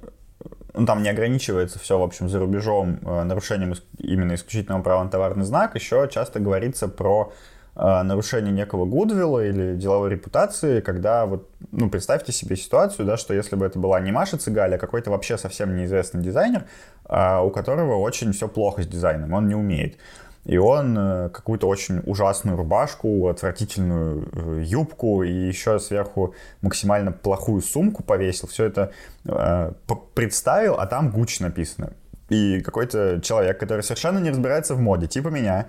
ну, 0.73 0.85
там 0.85 1.03
не 1.03 1.09
ограничивается 1.09 1.79
все, 1.79 1.97
в 1.97 2.03
общем, 2.03 2.29
за 2.29 2.39
рубежом 2.39 2.99
э, 3.01 3.23
нарушением 3.23 3.73
именно 3.97 4.35
исключительного 4.35 4.81
права 4.81 5.03
на 5.03 5.09
товарный 5.09 5.45
знак. 5.45 5.75
Еще 5.75 6.09
часто 6.11 6.39
говорится 6.39 6.87
про 6.87 7.31
нарушение 7.75 8.53
некого 8.53 8.85
гудвилла 8.85 9.45
или 9.45 9.75
деловой 9.75 10.09
репутации, 10.11 10.79
когда 10.79 11.25
вот, 11.25 11.49
ну, 11.71 11.89
представьте 11.89 12.31
себе 12.31 12.55
ситуацию, 12.55 13.05
да, 13.05 13.17
что 13.17 13.33
если 13.33 13.55
бы 13.55 13.65
это 13.65 13.79
была 13.79 13.99
не 13.99 14.11
Маша 14.11 14.37
Цыгаль, 14.37 14.75
а 14.75 14.77
какой-то 14.77 15.11
вообще 15.11 15.37
совсем 15.37 15.75
неизвестный 15.75 16.21
дизайнер, 16.21 16.65
э, 17.09 17.39
у 17.39 17.49
которого 17.49 17.97
очень 17.97 18.31
все 18.31 18.47
плохо 18.47 18.83
с 18.83 18.87
дизайном, 18.87 19.33
он 19.33 19.47
не 19.47 19.55
умеет. 19.55 19.97
И 20.45 20.57
он 20.57 20.95
э, 20.97 21.29
какую-то 21.29 21.67
очень 21.67 22.01
ужасную 22.05 22.55
рубашку, 22.55 23.27
отвратительную 23.27 24.29
э, 24.31 24.63
юбку 24.63 25.23
и 25.23 25.31
еще 25.31 25.79
сверху 25.79 26.35
максимально 26.61 27.11
плохую 27.11 27.63
сумку 27.63 28.03
повесил. 28.03 28.47
Все 28.47 28.65
это 28.65 28.91
э, 29.25 29.71
представил, 30.13 30.75
а 30.75 30.85
там 30.85 31.09
Гуч 31.09 31.39
написано. 31.39 31.93
И 32.29 32.61
какой-то 32.61 33.21
человек, 33.21 33.59
который 33.59 33.81
совершенно 33.81 34.19
не 34.19 34.29
разбирается 34.29 34.75
в 34.75 34.79
моде, 34.79 35.07
типа 35.07 35.29
меня, 35.29 35.65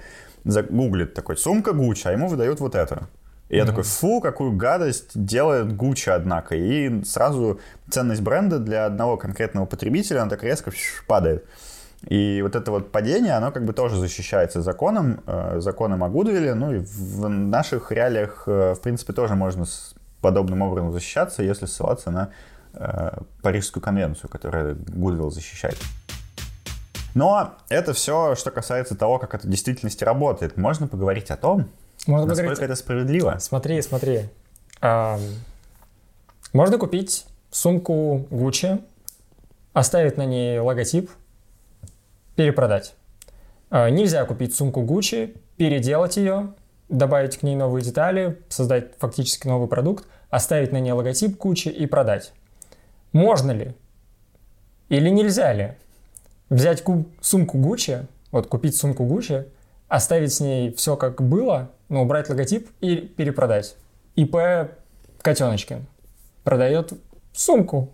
загуглит 0.47 1.15
такой, 1.15 1.37
сумка 1.37 1.73
Гуччи, 1.73 2.07
а 2.09 2.13
ему 2.13 2.29
выдают 2.29 2.61
вот 2.61 2.75
это. 2.75 3.09
И 3.49 3.55
mm-hmm. 3.55 3.57
я 3.57 3.65
такой, 3.67 3.83
фу, 3.85 4.21
какую 4.21 4.53
гадость 4.53 5.11
делает 5.15 5.75
Гуччи, 5.77 6.11
однако. 6.11 6.57
И 6.57 7.05
сразу 7.05 7.61
ценность 7.91 8.23
бренда 8.23 8.59
для 8.59 8.87
одного 8.87 9.17
конкретного 9.17 9.67
потребителя, 9.67 10.23
она 10.23 10.31
так 10.31 10.43
резко 10.43 10.73
падает. 11.07 11.47
И 12.09 12.41
вот 12.43 12.55
это 12.55 12.71
вот 12.71 12.93
падение, 12.93 13.35
оно 13.35 13.51
как 13.51 13.65
бы 13.65 13.73
тоже 13.73 13.97
защищается 13.97 14.63
законом, 14.63 15.21
э, 15.27 15.61
законом 15.61 16.05
о 16.05 16.09
Гудвилле. 16.09 16.55
Ну 16.55 16.75
и 16.75 16.79
в 16.79 17.29
наших 17.29 17.91
реалиях, 17.91 18.45
э, 18.47 18.75
в 18.75 18.81
принципе, 18.81 19.13
тоже 19.13 19.35
можно 19.35 19.65
с 19.65 19.95
подобным 20.21 20.63
образом 20.63 20.93
защищаться, 20.93 21.43
если 21.43 21.67
ссылаться 21.67 22.11
на 22.11 22.31
э, 22.75 23.19
Парижскую 23.43 23.83
конвенцию, 23.83 24.31
которая 24.31 24.75
Гудвилл 24.75 25.31
защищает. 25.31 25.79
Но 27.17 27.55
это 27.71 27.95
все, 27.95 28.35
что 28.35 28.51
касается 28.51 28.95
того, 28.95 29.19
как 29.19 29.35
это 29.35 29.47
в 29.47 29.51
действительности 29.51 30.05
работает. 30.05 30.59
Можно 30.59 30.87
поговорить 30.87 31.31
о 31.31 31.39
том, 31.39 31.71
Можно 32.07 32.27
насколько 32.27 32.51
поговорить... 32.51 32.63
это 32.63 32.77
справедливо. 32.77 33.37
Смотри, 33.41 33.81
смотри. 33.81 34.29
А, 34.83 35.19
можно 36.53 36.77
купить 36.77 37.25
сумку 37.51 38.27
Gucci, 38.31 38.85
оставить 39.73 40.19
на 40.19 40.27
ней 40.27 40.59
логотип, 40.59 41.11
перепродать. 42.35 42.95
А, 43.71 43.89
нельзя 43.89 44.23
купить 44.27 44.55
сумку 44.55 44.83
Gucci, 44.83 45.41
переделать 45.57 46.19
ее, 46.19 46.53
добавить 46.91 47.39
к 47.39 47.43
ней 47.43 47.57
новые 47.57 47.83
детали, 47.83 48.43
создать 48.51 48.95
фактически 48.99 49.49
новый 49.49 49.69
продукт, 49.69 50.05
оставить 50.29 50.71
на 50.71 50.81
ней 50.81 50.93
логотип 50.93 51.43
Gucci 51.43 51.71
и 51.71 51.87
продать. 51.87 52.35
Можно 53.15 53.53
ли? 53.53 53.75
Или 54.91 55.09
нельзя 55.09 55.55
ли 55.55 55.77
взять 56.49 56.85
сумку 57.21 57.59
Gucci, 57.59 58.07
вот 58.31 58.47
купить 58.47 58.77
сумку 58.77 59.05
Gucci, 59.05 59.49
оставить 59.89 60.33
с 60.33 60.41
ней 60.41 60.73
все 60.73 60.97
как 60.97 61.23
было, 61.23 61.71
но 61.89 62.03
убрать 62.03 62.29
логотип 62.29 62.69
и 62.81 62.97
перепродать. 62.97 63.77
ИП 64.17 64.37
Котеночкин 65.23 65.87
продает 66.45 66.93
сумку 67.33 67.93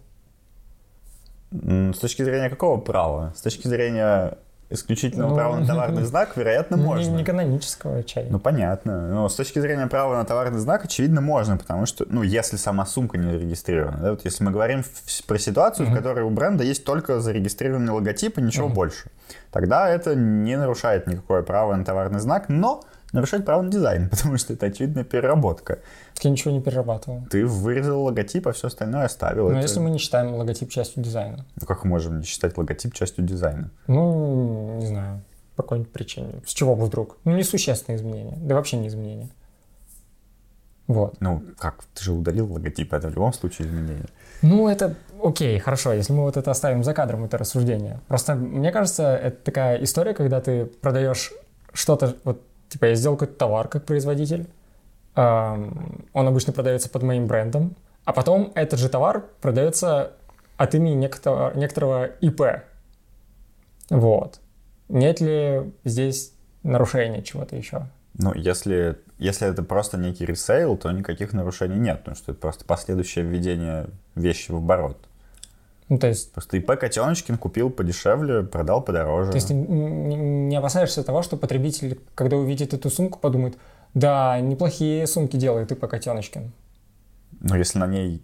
с 1.50 1.98
точки 1.98 2.22
зрения 2.22 2.48
какого 2.48 2.80
права? 2.80 3.32
С 3.36 3.42
точки 3.42 3.68
зрения 3.68 4.38
исключительного 4.72 5.30
ну, 5.30 5.34
права 5.34 5.56
на 5.56 5.66
товарный 5.66 6.02
знак, 6.04 6.36
вероятно, 6.36 6.76
можно. 6.76 7.10
Не, 7.10 7.18
не 7.18 7.24
канонического 7.24 8.02
чая. 8.02 8.26
Ну, 8.30 8.38
понятно. 8.38 9.08
Но 9.08 9.28
с 9.28 9.34
точки 9.34 9.58
зрения 9.58 9.86
права 9.86 10.16
на 10.16 10.24
товарный 10.24 10.58
знак, 10.58 10.84
очевидно, 10.84 11.20
можно, 11.20 11.56
потому 11.56 11.86
что, 11.86 12.06
ну, 12.08 12.22
если 12.22 12.56
сама 12.56 12.86
сумка 12.86 13.18
не 13.18 13.30
зарегистрирована. 13.30 13.98
Да, 13.98 14.10
вот 14.10 14.24
если 14.24 14.44
мы 14.44 14.50
говорим 14.50 14.84
про 15.26 15.38
ситуацию, 15.38 15.86
mm-hmm. 15.86 15.92
в 15.92 15.94
которой 15.94 16.24
у 16.24 16.30
бренда 16.30 16.64
есть 16.64 16.84
только 16.84 17.20
зарегистрированный 17.20 17.92
логотип 17.92 18.38
и 18.38 18.42
ничего 18.42 18.68
mm-hmm. 18.68 18.74
больше, 18.74 19.10
тогда 19.50 19.88
это 19.88 20.14
не 20.14 20.56
нарушает 20.56 21.06
никакое 21.06 21.42
право 21.42 21.74
на 21.74 21.84
товарный 21.84 22.20
знак, 22.20 22.48
но 22.48 22.84
нарушать 23.12 23.44
право 23.44 23.62
на 23.62 23.70
дизайн, 23.70 24.08
потому 24.10 24.38
что 24.38 24.52
это 24.54 24.66
очевидная 24.66 25.04
переработка. 25.04 25.78
Я 26.22 26.30
ничего 26.30 26.52
не 26.52 26.60
перерабатывал. 26.60 27.22
Ты 27.30 27.46
вырезал 27.46 28.02
логотип, 28.04 28.46
а 28.48 28.52
все 28.52 28.68
остальное 28.68 29.04
оставил. 29.04 29.44
Но 29.48 29.52
Это- 29.58 29.62
если 29.62 29.80
мы 29.80 29.90
не 29.90 29.98
считаем 29.98 30.34
логотип 30.34 30.70
частью 30.70 31.02
дизайна. 31.02 31.44
Ну, 31.60 31.66
как 31.66 31.84
мы 31.84 31.90
можем 31.90 32.18
не 32.20 32.24
считать 32.24 32.56
логотип 32.56 32.94
частью 32.94 33.24
дизайна? 33.24 33.70
Ну, 33.86 34.76
не 34.78 34.86
знаю, 34.86 35.22
по 35.56 35.62
какой-нибудь 35.62 35.92
причине. 35.92 36.42
С 36.46 36.52
чего 36.52 36.74
бы 36.76 36.86
вдруг? 36.86 37.16
Ну, 37.24 37.36
несущественные 37.36 37.98
изменения. 37.98 38.36
Да 38.40 38.54
вообще 38.54 38.76
не 38.76 38.88
изменения. 38.88 39.28
Вот. 40.88 41.16
Ну, 41.20 41.42
как? 41.58 41.84
Ты 41.94 42.04
же 42.04 42.12
удалил 42.12 42.52
логотип, 42.52 42.92
это 42.92 43.08
в 43.08 43.14
любом 43.14 43.32
случае 43.32 43.68
изменение. 43.68 44.08
Ну, 44.42 44.68
это 44.68 44.94
окей, 45.22 45.58
хорошо, 45.58 45.92
если 45.92 46.12
мы 46.12 46.22
вот 46.22 46.36
это 46.36 46.50
оставим 46.50 46.82
за 46.82 46.92
кадром, 46.92 47.24
это 47.24 47.38
рассуждение. 47.38 48.00
Просто 48.08 48.34
мне 48.34 48.72
кажется, 48.72 49.16
это 49.16 49.36
такая 49.44 49.82
история, 49.82 50.12
когда 50.14 50.40
ты 50.40 50.66
продаешь 50.66 51.32
что-то, 51.72 52.16
вот, 52.24 52.42
типа, 52.72 52.86
я 52.86 52.94
сделал 52.94 53.16
какой-то 53.16 53.38
товар 53.38 53.68
как 53.68 53.84
производитель, 53.84 54.48
он 55.14 56.02
обычно 56.14 56.52
продается 56.54 56.88
под 56.88 57.02
моим 57.02 57.26
брендом, 57.26 57.76
а 58.04 58.12
потом 58.12 58.50
этот 58.54 58.80
же 58.80 58.88
товар 58.88 59.26
продается 59.40 60.12
от 60.56 60.74
имени 60.74 60.94
некоторого, 60.94 61.54
некоторого 61.54 62.06
ИП. 62.06 62.42
Вот. 63.90 64.40
Нет 64.88 65.20
ли 65.20 65.72
здесь 65.84 66.32
нарушения 66.62 67.22
чего-то 67.22 67.56
еще? 67.56 67.88
Ну, 68.14 68.32
если, 68.34 68.98
если 69.18 69.48
это 69.48 69.62
просто 69.62 69.98
некий 69.98 70.24
ресейл, 70.24 70.76
то 70.76 70.90
никаких 70.90 71.32
нарушений 71.32 71.78
нет, 71.78 71.98
потому 71.98 72.16
что 72.16 72.32
это 72.32 72.40
просто 72.40 72.64
последующее 72.64 73.24
введение 73.24 73.86
вещи 74.14 74.50
в 74.50 74.56
оборот. 74.56 74.98
Ну, 75.92 75.98
то 75.98 76.06
есть, 76.06 76.32
Просто 76.32 76.56
ИП 76.56 76.68
Котеночкин 76.68 77.36
купил 77.36 77.68
подешевле, 77.68 78.42
продал 78.44 78.80
подороже. 78.80 79.30
то 79.30 79.36
есть 79.36 79.50
не, 79.50 80.56
опасаешься 80.56 81.04
того, 81.04 81.20
что 81.20 81.36
потребитель, 81.36 82.00
когда 82.14 82.38
увидит 82.38 82.72
эту 82.72 82.88
сумку, 82.88 83.18
подумает, 83.18 83.58
да, 83.92 84.40
неплохие 84.40 85.06
сумки 85.06 85.36
делает 85.36 85.70
ИП 85.70 85.86
Котеночкин. 85.86 86.50
Но 87.40 87.56
если 87.58 87.78
на 87.78 87.86
ней 87.86 88.22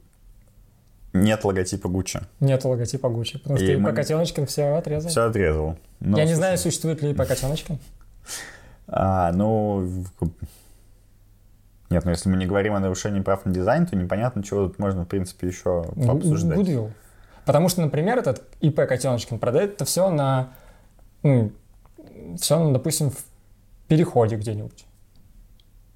нет 1.13 1.45
логотипа 1.45 1.91
Гуччи, 1.91 2.21
Нет 2.41 2.65
логотипа 2.65 3.11
Гуччи, 3.11 3.39
потому 3.39 3.59
И 3.59 3.63
что 3.65 3.73
ИП 3.75 3.81
мы- 3.81 3.93
Котеночкин 3.93 4.47
все 4.47 4.75
отрезал. 4.75 5.11
все 5.11 5.27
отрезал. 5.27 5.77
Ну, 6.01 6.17
Я 6.17 6.25
не 6.25 6.35
знаю, 6.35 6.57
существует 6.57 7.03
ли 7.03 7.11
ИП 7.11 7.19
Котеночкин. 7.27 7.79
А, 8.87 9.31
ну... 9.33 9.87
Нет, 11.91 12.03
ну 12.07 12.11
если 12.13 12.31
мы 12.31 12.39
не 12.39 12.47
говорим 12.47 12.73
о 12.73 12.81
нарушении 12.81 13.21
прав 13.21 13.45
на 13.45 13.53
дизайн, 13.53 13.85
то 13.87 13.95
непонятно, 13.95 14.43
чего 14.43 14.69
тут 14.69 14.79
можно, 14.79 15.05
в 15.05 15.09
принципе, 15.09 15.49
еще 15.49 15.85
пообсуждать. 16.07 16.59
Goodwill. 16.61 16.93
Потому 17.49 17.71
что, 17.71 17.81
например, 17.81 18.19
этот 18.19 18.43
ИП 18.61 18.87
Котеночкин 18.87 19.39
продает 19.39 19.73
это 19.73 19.87
все 19.87 20.11
на, 20.11 20.51
ну, 21.23 21.51
все, 22.39 22.59
ну, 22.59 22.73
допустим, 22.75 23.09
в 23.09 23.17
переходе 23.89 24.37
где-нибудь. 24.37 24.85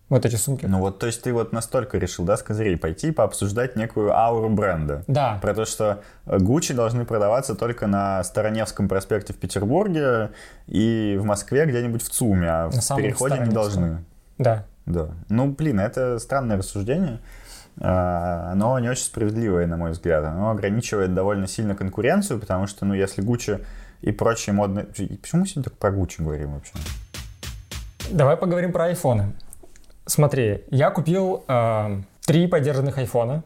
Вот 0.09 0.25
эти 0.25 0.37
сумки. 0.37 0.65
Ну 0.65 0.79
вот, 0.79 0.99
то 0.99 1.05
есть 1.05 1.21
ты 1.21 1.31
вот 1.35 1.53
настолько 1.53 1.99
решил, 1.99 2.25
да, 2.25 2.39
с 2.39 2.43
козырей 2.43 2.79
пойти 2.79 3.09
и 3.09 3.11
пообсуждать 3.11 3.77
некую 3.77 4.17
ауру 4.17 4.49
бренда. 4.49 5.05
Да. 5.07 5.41
Про 5.43 5.53
то, 5.53 5.67
что 5.67 6.03
Гуччи 6.25 6.73
должны 6.73 7.05
продаваться 7.05 7.55
только 7.55 7.87
на 7.87 8.25
Староневском 8.25 8.89
проспекте 8.89 9.35
в 9.35 9.37
Петербурге 9.37 10.31
и 10.69 11.19
в 11.21 11.25
Москве 11.27 11.67
где-нибудь 11.67 12.03
в 12.03 12.09
ЦУМе, 12.09 12.49
а 12.49 12.69
в 12.71 12.77
На 12.77 12.81
самом 12.81 13.03
переходе 13.03 13.41
не 13.41 13.53
должны. 13.53 14.03
Да. 14.39 14.65
Да. 14.87 15.11
Ну, 15.29 15.49
блин, 15.49 15.81
это 15.81 16.19
странное 16.19 16.57
рассуждение. 16.57 17.21
А, 17.81 18.51
Оно 18.53 18.79
не 18.79 18.89
очень 18.89 19.05
справедливое, 19.05 19.67
на 19.67 19.77
мой 19.77 19.93
взгляд. 19.93 20.25
Оно 20.25 20.51
ограничивает 20.51 21.15
довольно 21.15 21.47
сильно 21.47 21.75
конкуренцию, 21.75 22.41
потому 22.41 22.67
что, 22.67 22.85
ну, 22.85 22.95
если 22.95 23.23
Гуччи 23.23 23.61
и 24.01 24.13
прочие 24.13 24.55
модные... 24.55 24.85
Почему 24.85 25.41
мы 25.41 25.47
сегодня 25.47 25.65
только 25.65 25.77
про 25.79 25.91
Гуччи 25.91 26.21
говорим 26.21 26.55
вообще? 26.55 26.75
Давай 28.11 28.37
поговорим 28.37 28.73
про 28.73 28.87
айфоны. 28.87 29.33
Смотри, 30.07 30.65
я 30.71 30.91
купил 30.91 31.45
э, 31.47 32.03
три 32.27 32.49
подержанных 32.49 32.99
айфона, 32.99 33.45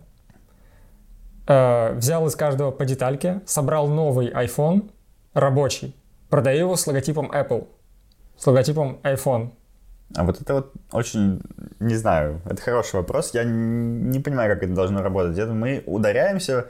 э, 1.47 1.93
взял 1.95 2.27
из 2.27 2.35
каждого 2.35 2.71
по 2.71 2.85
детальке, 2.85 3.43
собрал 3.47 3.89
новый 3.89 4.31
iPhone 4.33 4.91
рабочий, 5.35 5.95
продаю 6.31 6.61
его 6.61 6.77
с 6.77 6.87
логотипом 6.87 7.31
Apple, 7.31 7.69
с 8.37 8.47
логотипом 8.47 8.99
iPhone. 9.03 9.51
А 10.15 10.25
вот 10.25 10.41
это 10.41 10.55
вот 10.55 10.73
очень, 10.93 11.41
не 11.81 11.97
знаю, 11.97 12.41
это 12.45 12.63
хороший 12.63 12.97
вопрос. 12.97 13.35
Я 13.35 13.45
не 13.45 14.21
понимаю, 14.21 14.55
как 14.55 14.63
это 14.63 14.73
должно 14.73 15.03
работать. 15.03 15.37
Это 15.37 15.53
мы 15.53 15.83
ударяемся 15.87 16.67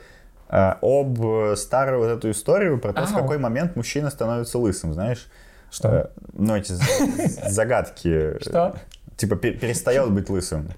э, 0.48 0.74
об 0.80 1.18
старую 1.56 2.00
вот 2.00 2.08
эту 2.08 2.30
историю 2.30 2.78
про 2.78 2.92
то, 2.92 3.04
в 3.06 3.12
Ау. 3.14 3.20
какой 3.20 3.38
момент 3.38 3.76
мужчина 3.76 4.10
становится 4.10 4.58
лысым, 4.58 4.94
знаешь? 4.94 5.28
Что? 5.70 5.88
Э, 5.88 6.06
ну, 6.32 6.56
эти 6.56 6.72
загадки. 7.48 8.38
Что? 8.40 8.74
Типа 9.16 9.36
пе- 9.36 9.52
перестает 9.52 10.10
быть 10.10 10.30
лысым. 10.30 10.68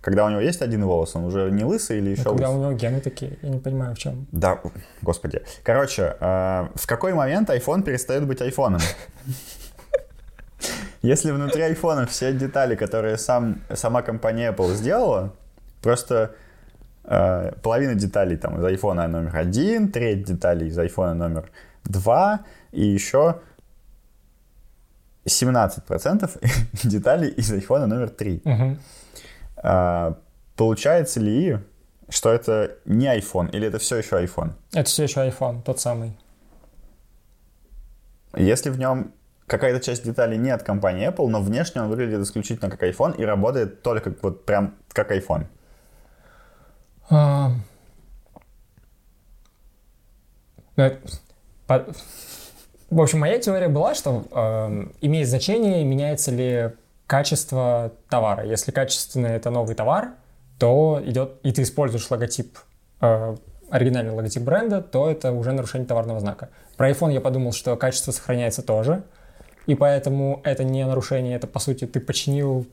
Когда 0.00 0.24
у 0.24 0.30
него 0.30 0.40
есть 0.40 0.62
один 0.62 0.84
волос, 0.84 1.14
он 1.14 1.24
уже 1.24 1.48
не 1.52 1.64
лысый 1.64 1.98
или 1.98 2.10
еще 2.10 2.22
Ну, 2.24 2.30
когда 2.30 2.50
у 2.50 2.58
него 2.60 2.72
гены 2.72 3.00
такие, 3.00 3.38
я 3.42 3.48
не 3.48 3.60
понимаю 3.60 3.94
в 3.94 3.98
чем. 3.98 4.26
Да, 4.32 4.58
господи. 5.02 5.42
Короче, 5.62 6.16
э, 6.18 6.66
в 6.74 6.86
какой 6.88 7.14
момент 7.14 7.48
iPhone 7.50 7.82
перестает 7.82 8.26
быть 8.26 8.42
айфоном? 8.42 8.80
Если 11.02 11.32
внутри 11.32 11.62
айфона 11.62 12.06
все 12.06 12.32
детали, 12.32 12.76
которые 12.76 13.18
сам, 13.18 13.60
сама 13.74 14.02
компания 14.02 14.52
Apple 14.52 14.74
сделала, 14.74 15.32
просто 15.82 16.34
э, 17.04 17.52
половина 17.62 17.94
деталей 17.96 18.36
там 18.36 18.58
из 18.58 18.64
айфона 18.64 19.08
номер 19.08 19.36
один, 19.36 19.90
треть 19.90 20.24
деталей 20.24 20.68
из 20.68 20.78
айфона 20.78 21.14
номер 21.14 21.50
два 21.84 22.44
и 22.70 22.84
еще 22.84 23.40
17% 25.24 26.40
деталей 26.88 27.30
из 27.30 27.52
айфона 27.52 27.86
номер 27.86 28.08
три. 28.08 28.40
Мгм. 28.44 28.78
А, 29.56 30.18
получается 30.56 31.18
ли, 31.18 31.58
что 32.08 32.32
это 32.32 32.76
не 32.84 33.06
iPhone 33.06 33.50
или 33.50 33.66
это 33.66 33.78
все 33.78 33.96
еще 33.96 34.22
iPhone? 34.22 34.52
Это 34.72 34.88
все 34.88 35.04
еще 35.04 35.20
iPhone, 35.28 35.62
тот 35.62 35.80
самый. 35.80 36.16
Если 38.36 38.70
в 38.70 38.78
нем 38.78 39.12
какая-то 39.52 39.80
часть 39.84 40.02
деталей 40.02 40.38
не 40.38 40.50
от 40.50 40.62
компании 40.62 41.06
Apple, 41.08 41.28
но 41.28 41.42
внешне 41.42 41.82
он 41.82 41.88
выглядит 41.88 42.20
исключительно 42.20 42.70
как 42.70 42.82
iPhone 42.82 43.14
и 43.16 43.24
работает 43.24 43.82
только 43.82 44.14
вот 44.22 44.46
прям 44.46 44.74
как 44.88 45.12
iPhone. 45.12 45.44
А, 47.10 47.52
по- 51.66 51.84
В 52.90 53.00
общем, 53.00 53.20
моя 53.20 53.38
теория 53.38 53.68
была, 53.68 53.94
что 53.94 54.24
эм, 54.32 54.92
имеет 55.02 55.28
значение, 55.28 55.84
меняется 55.84 56.30
ли 56.30 56.70
качество 57.06 57.92
товара. 58.08 58.44
Если 58.44 58.70
качественный 58.72 59.30
это 59.32 59.50
новый 59.50 59.74
товар, 59.74 60.12
то 60.58 61.00
идет, 61.04 61.38
и 61.42 61.52
ты 61.52 61.62
используешь 61.62 62.10
логотип, 62.10 62.58
э, 63.02 63.36
оригинальный 63.70 64.12
логотип 64.12 64.42
бренда, 64.42 64.80
то 64.80 65.10
это 65.10 65.32
уже 65.32 65.52
нарушение 65.52 65.86
товарного 65.86 66.20
знака. 66.20 66.48
Про 66.78 66.90
iPhone 66.90 67.12
я 67.12 67.20
подумал, 67.20 67.52
что 67.52 67.76
качество 67.76 68.12
сохраняется 68.12 68.62
тоже, 68.62 69.02
и 69.66 69.74
поэтому 69.74 70.40
это 70.44 70.64
не 70.64 70.84
нарушение, 70.86 71.36
это 71.36 71.46
по 71.46 71.58
сути 71.58 71.86
ты 71.86 72.00
починил 72.00 72.66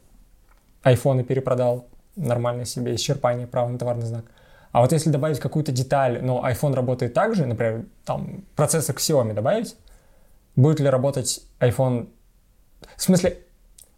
iPhone 0.83 1.21
и 1.21 1.23
перепродал 1.23 1.87
нормально 2.15 2.65
себе, 2.65 2.95
исчерпание 2.95 3.47
права 3.47 3.69
на 3.69 3.77
товарный 3.77 4.05
знак. 4.05 4.25
А 4.71 4.81
вот 4.81 4.91
если 4.91 5.09
добавить 5.09 5.39
какую-то 5.39 5.71
деталь, 5.71 6.19
но 6.21 6.47
iPhone 6.47 6.73
работает 6.75 7.13
так 7.13 7.35
же, 7.35 7.45
например, 7.45 7.85
там 8.05 8.43
процессор 8.55 8.95
к 8.95 8.99
Xiaomi 8.99 9.33
добавить, 9.33 9.75
будет 10.55 10.79
ли 10.79 10.89
работать 10.89 11.41
iPhone... 11.59 12.09
В 12.95 13.01
смысле, 13.01 13.39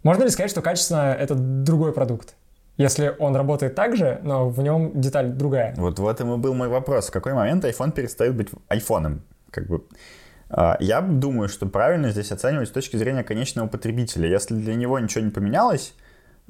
можно 0.04 0.24
ли 0.24 0.30
сказать, 0.30 0.52
что 0.52 0.62
качественно 0.62 1.14
это 1.14 1.36
другой 1.36 1.94
продукт? 1.94 2.36
Если 2.78 3.14
он 3.20 3.36
работает 3.36 3.76
так 3.76 3.96
же, 3.98 4.20
но 4.24 4.50
в 4.50 4.62
нем 4.62 5.00
деталь 5.00 5.32
другая. 5.32 5.76
Вот 5.76 6.00
в 6.00 6.08
этом 6.08 6.34
и 6.34 6.38
был 6.38 6.54
мой 6.54 6.70
вопрос. 6.70 7.10
В 7.10 7.12
какой 7.12 7.34
момент 7.34 7.66
iPhone 7.66 7.92
перестает 7.92 8.36
быть 8.36 8.50
айфоном? 8.70 9.22
Как 9.52 9.68
бы, 9.68 9.84
я 10.80 11.02
думаю, 11.02 11.50
что 11.50 11.66
правильно 11.66 12.12
здесь 12.12 12.32
оценивать 12.32 12.70
с 12.70 12.72
точки 12.72 12.98
зрения 12.98 13.24
конечного 13.24 13.68
потребителя. 13.68 14.30
Если 14.30 14.56
для 14.56 14.76
него 14.76 15.00
ничего 15.00 15.24
не 15.24 15.32
поменялось 15.32 15.94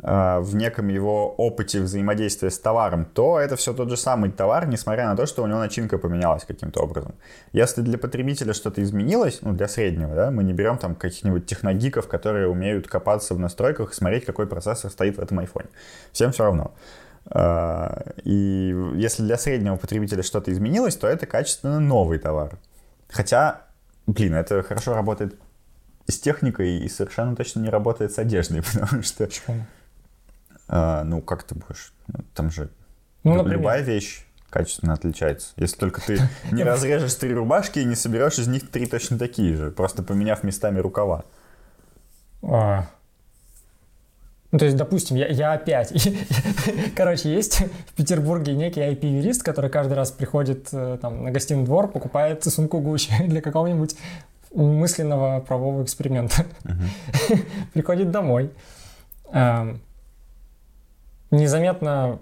а, 0.03 0.39
в 0.39 0.55
неком 0.55 0.87
его 0.87 1.33
опыте 1.35 1.79
взаимодействия 1.79 2.49
с 2.49 2.57
товаром, 2.57 3.05
то 3.05 3.39
это 3.39 3.55
все 3.55 3.73
тот 3.73 3.89
же 3.89 3.97
самый 3.97 4.31
товар, 4.31 4.67
несмотря 4.67 5.07
на 5.07 5.15
то, 5.15 5.27
что 5.27 5.43
у 5.43 5.47
него 5.47 5.59
начинка 5.59 5.99
поменялась 5.99 6.43
каким-то 6.43 6.81
образом. 6.81 7.13
Если 7.53 7.81
для 7.81 7.99
потребителя 7.99 8.53
что-то 8.53 8.81
изменилось, 8.81 9.39
ну, 9.41 9.53
для 9.53 9.67
среднего, 9.67 10.15
да, 10.15 10.31
мы 10.31 10.43
не 10.43 10.53
берем 10.53 10.77
там 10.79 10.95
каких-нибудь 10.95 11.45
техногиков, 11.45 12.07
которые 12.07 12.47
умеют 12.47 12.87
копаться 12.87 13.35
в 13.35 13.39
настройках 13.39 13.91
и 13.91 13.95
смотреть, 13.95 14.25
какой 14.25 14.47
процессор 14.47 14.89
стоит 14.89 15.17
в 15.17 15.21
этом 15.21 15.37
айфоне. 15.39 15.69
Всем 16.11 16.31
все 16.31 16.45
равно. 16.45 16.73
А, 17.29 18.03
И 18.23 18.75
если 18.95 19.21
для 19.21 19.37
среднего 19.37 19.75
потребителя 19.75 20.23
что-то 20.23 20.51
изменилось, 20.51 20.95
то 20.95 21.07
это 21.07 21.27
качественно 21.27 21.79
новый 21.79 22.17
товар. 22.17 22.57
Хотя, 23.07 23.61
блин, 24.07 24.33
это 24.35 24.63
хорошо 24.63 24.93
работает 24.95 25.39
с 26.07 26.19
техникой 26.19 26.77
и 26.79 26.89
совершенно 26.89 27.35
точно 27.35 27.59
не 27.61 27.69
работает 27.69 28.11
с 28.11 28.19
одеждой, 28.19 28.61
потому 28.73 29.01
что, 29.03 29.25
Почему? 29.25 29.65
а, 30.67 31.03
ну, 31.03 31.21
как 31.21 31.43
ты 31.43 31.55
будешь, 31.55 31.93
ну, 32.07 32.23
там 32.33 32.49
же 32.51 32.69
Ну, 33.23 33.35
например. 33.35 33.59
любая 33.59 33.81
вещь 33.81 34.25
качественно 34.49 34.93
отличается. 34.93 35.53
Если 35.55 35.77
только 35.77 36.01
ты 36.01 36.19
не 36.51 36.63
разрежешь 36.63 37.13
три 37.15 37.33
рубашки 37.33 37.79
и 37.79 37.85
не 37.85 37.95
соберешь 37.95 38.37
из 38.39 38.47
них 38.47 38.69
три 38.69 38.85
точно 38.85 39.17
такие 39.17 39.55
же, 39.55 39.71
просто 39.71 40.03
поменяв 40.03 40.43
местами 40.43 40.79
рукава. 40.79 41.23
А. 42.43 42.87
Ну, 44.51 44.59
то 44.59 44.65
есть, 44.65 44.75
допустим, 44.75 45.15
я, 45.15 45.27
я 45.27 45.53
опять... 45.53 45.93
Короче, 46.95 47.33
есть 47.33 47.61
в 47.87 47.93
Петербурге 47.93 48.53
некий 48.53 48.81
IP-юрист, 48.81 49.43
который 49.43 49.69
каждый 49.69 49.93
раз 49.93 50.11
приходит 50.11 50.67
э, 50.73 50.97
там, 51.01 51.23
на 51.23 51.31
гостиный 51.31 51.63
двор, 51.63 51.89
покупает 51.89 52.43
сумку 52.43 52.79
Гуччи 52.79 53.11
для 53.27 53.41
какого-нибудь 53.41 53.95
мысленного 54.53 55.39
правового 55.39 55.83
эксперимента. 55.83 56.45
Приходит 57.73 58.11
домой. 58.11 58.51
Эм, 59.31 59.79
незаметно 61.31 62.19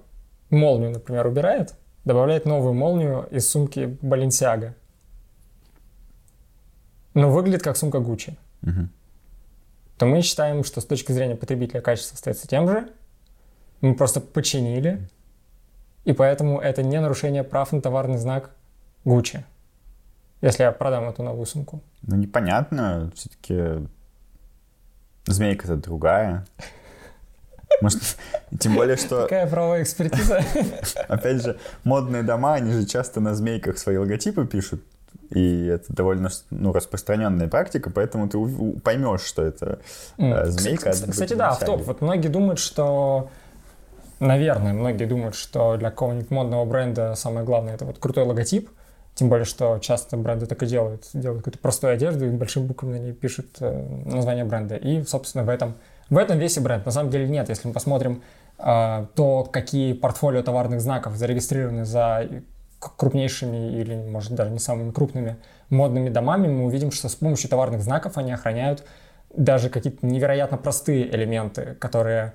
молнию, 0.52 0.92
например, 0.92 1.26
убирает, 1.26 1.74
добавляет 2.06 2.46
новую 2.46 2.76
молнию 2.76 3.28
из 3.32 3.50
сумки 3.50 3.98
Balenciaga. 4.04 4.74
Но 7.16 7.32
выглядит 7.32 7.64
как 7.64 7.76
сумка 7.76 8.00
Гуччи. 8.00 8.38
То 10.00 10.06
мы 10.06 10.22
считаем, 10.22 10.64
что 10.64 10.80
с 10.80 10.86
точки 10.86 11.12
зрения 11.12 11.36
потребителя 11.36 11.82
качество 11.82 12.16
остается 12.16 12.48
тем 12.48 12.70
же. 12.70 12.90
Мы 13.82 13.96
просто 13.96 14.22
починили. 14.22 15.06
И 16.06 16.14
поэтому 16.14 16.62
это 16.62 16.82
не 16.84 17.02
нарушение 17.02 17.44
прав 17.44 17.74
на 17.74 17.82
товарный 17.82 18.18
знак 18.18 18.52
Гуччи. 19.04 19.44
Если 20.40 20.64
я 20.64 20.72
продам 20.72 21.10
эту 21.10 21.22
новую 21.22 21.46
сумку. 21.46 21.82
Ну, 22.02 22.16
непонятно. 22.16 23.12
Все-таки 23.14 23.86
змейка-то 25.26 25.76
другая. 25.76 26.48
Может, 27.82 28.02
тем 28.58 28.76
более, 28.76 28.96
что... 28.96 29.24
Какая 29.24 29.48
правовая 29.48 29.84
экспертиза? 29.84 30.42
Опять 31.10 31.44
же, 31.44 31.60
модные 31.84 32.24
дома, 32.24 32.54
они 32.54 32.72
же 32.72 32.86
часто 32.86 33.20
на 33.20 33.36
змейках 33.36 33.78
свои 33.78 33.98
логотипы 33.98 34.48
пишут. 34.48 34.82
И 35.30 35.68
это 35.68 35.86
довольно 35.94 36.30
ну, 36.50 36.74
распространенная 36.74 37.48
практика, 37.48 37.92
поэтому 37.92 38.28
ты 38.28 38.40
поймешь, 38.80 39.22
что 39.22 39.44
это 39.44 39.80
mm. 40.18 40.46
змейка. 40.48 40.92
Кстати, 40.92 41.12
кстати 41.12 41.34
да, 41.34 41.52
в 41.52 41.60
топ. 41.60 41.82
Вот 41.84 42.02
многие 42.02 42.30
думают, 42.30 42.60
что 42.60 43.30
наверное, 44.20 44.74
многие 44.74 45.06
думают, 45.06 45.36
что 45.36 45.78
для 45.78 45.92
какого-нибудь 45.92 46.32
модного 46.32 46.66
бренда 46.66 47.16
самое 47.16 47.46
главное 47.46 47.76
это 47.76 47.86
вот 47.86 48.00
крутой 48.00 48.26
логотип. 48.26 48.70
Тем 49.16 49.28
более, 49.28 49.46
что 49.46 49.80
часто 49.80 50.16
бренды 50.16 50.46
так 50.46 50.64
и 50.64 50.66
делают. 50.66 51.10
Делают 51.14 51.42
какую-то 51.42 51.60
простую 51.60 51.94
одежду 51.94 52.26
и 52.26 52.30
большими 52.30 52.68
буквами 52.68 52.94
на 52.94 53.04
ней 53.04 53.14
пишут 53.14 53.48
э, 53.60 54.04
название 54.06 54.46
бренда. 54.46 54.78
И, 54.78 55.04
собственно, 55.04 55.44
в 55.44 55.50
этом, 55.50 55.76
в 56.10 56.18
этом 56.18 56.38
весь 56.38 56.56
и 56.56 56.62
бренд. 56.62 56.86
На 56.86 56.92
самом 56.92 57.10
деле 57.10 57.28
нет. 57.28 57.50
Если 57.50 57.68
мы 57.68 57.74
посмотрим 57.74 58.24
э, 58.58 59.06
то, 59.16 59.44
какие 59.44 59.92
портфолио 59.92 60.42
товарных 60.42 60.80
знаков 60.80 61.18
зарегистрированы 61.18 61.84
за 61.84 62.30
крупнейшими 62.80 63.80
или, 63.80 63.96
может, 63.96 64.34
даже 64.34 64.52
не 64.52 64.60
самыми 64.60 64.92
крупными 64.92 65.38
модными 65.70 66.10
домами, 66.10 66.48
мы 66.48 66.66
увидим, 66.66 66.92
что 66.92 67.10
с 67.10 67.16
помощью 67.16 67.50
товарных 67.50 67.82
знаков 67.82 68.18
они 68.18 68.32
охраняют 68.32 68.86
даже 69.36 69.70
какие-то 69.70 70.06
невероятно 70.06 70.58
простые 70.58 71.14
элементы, 71.14 71.76
которые 71.80 72.34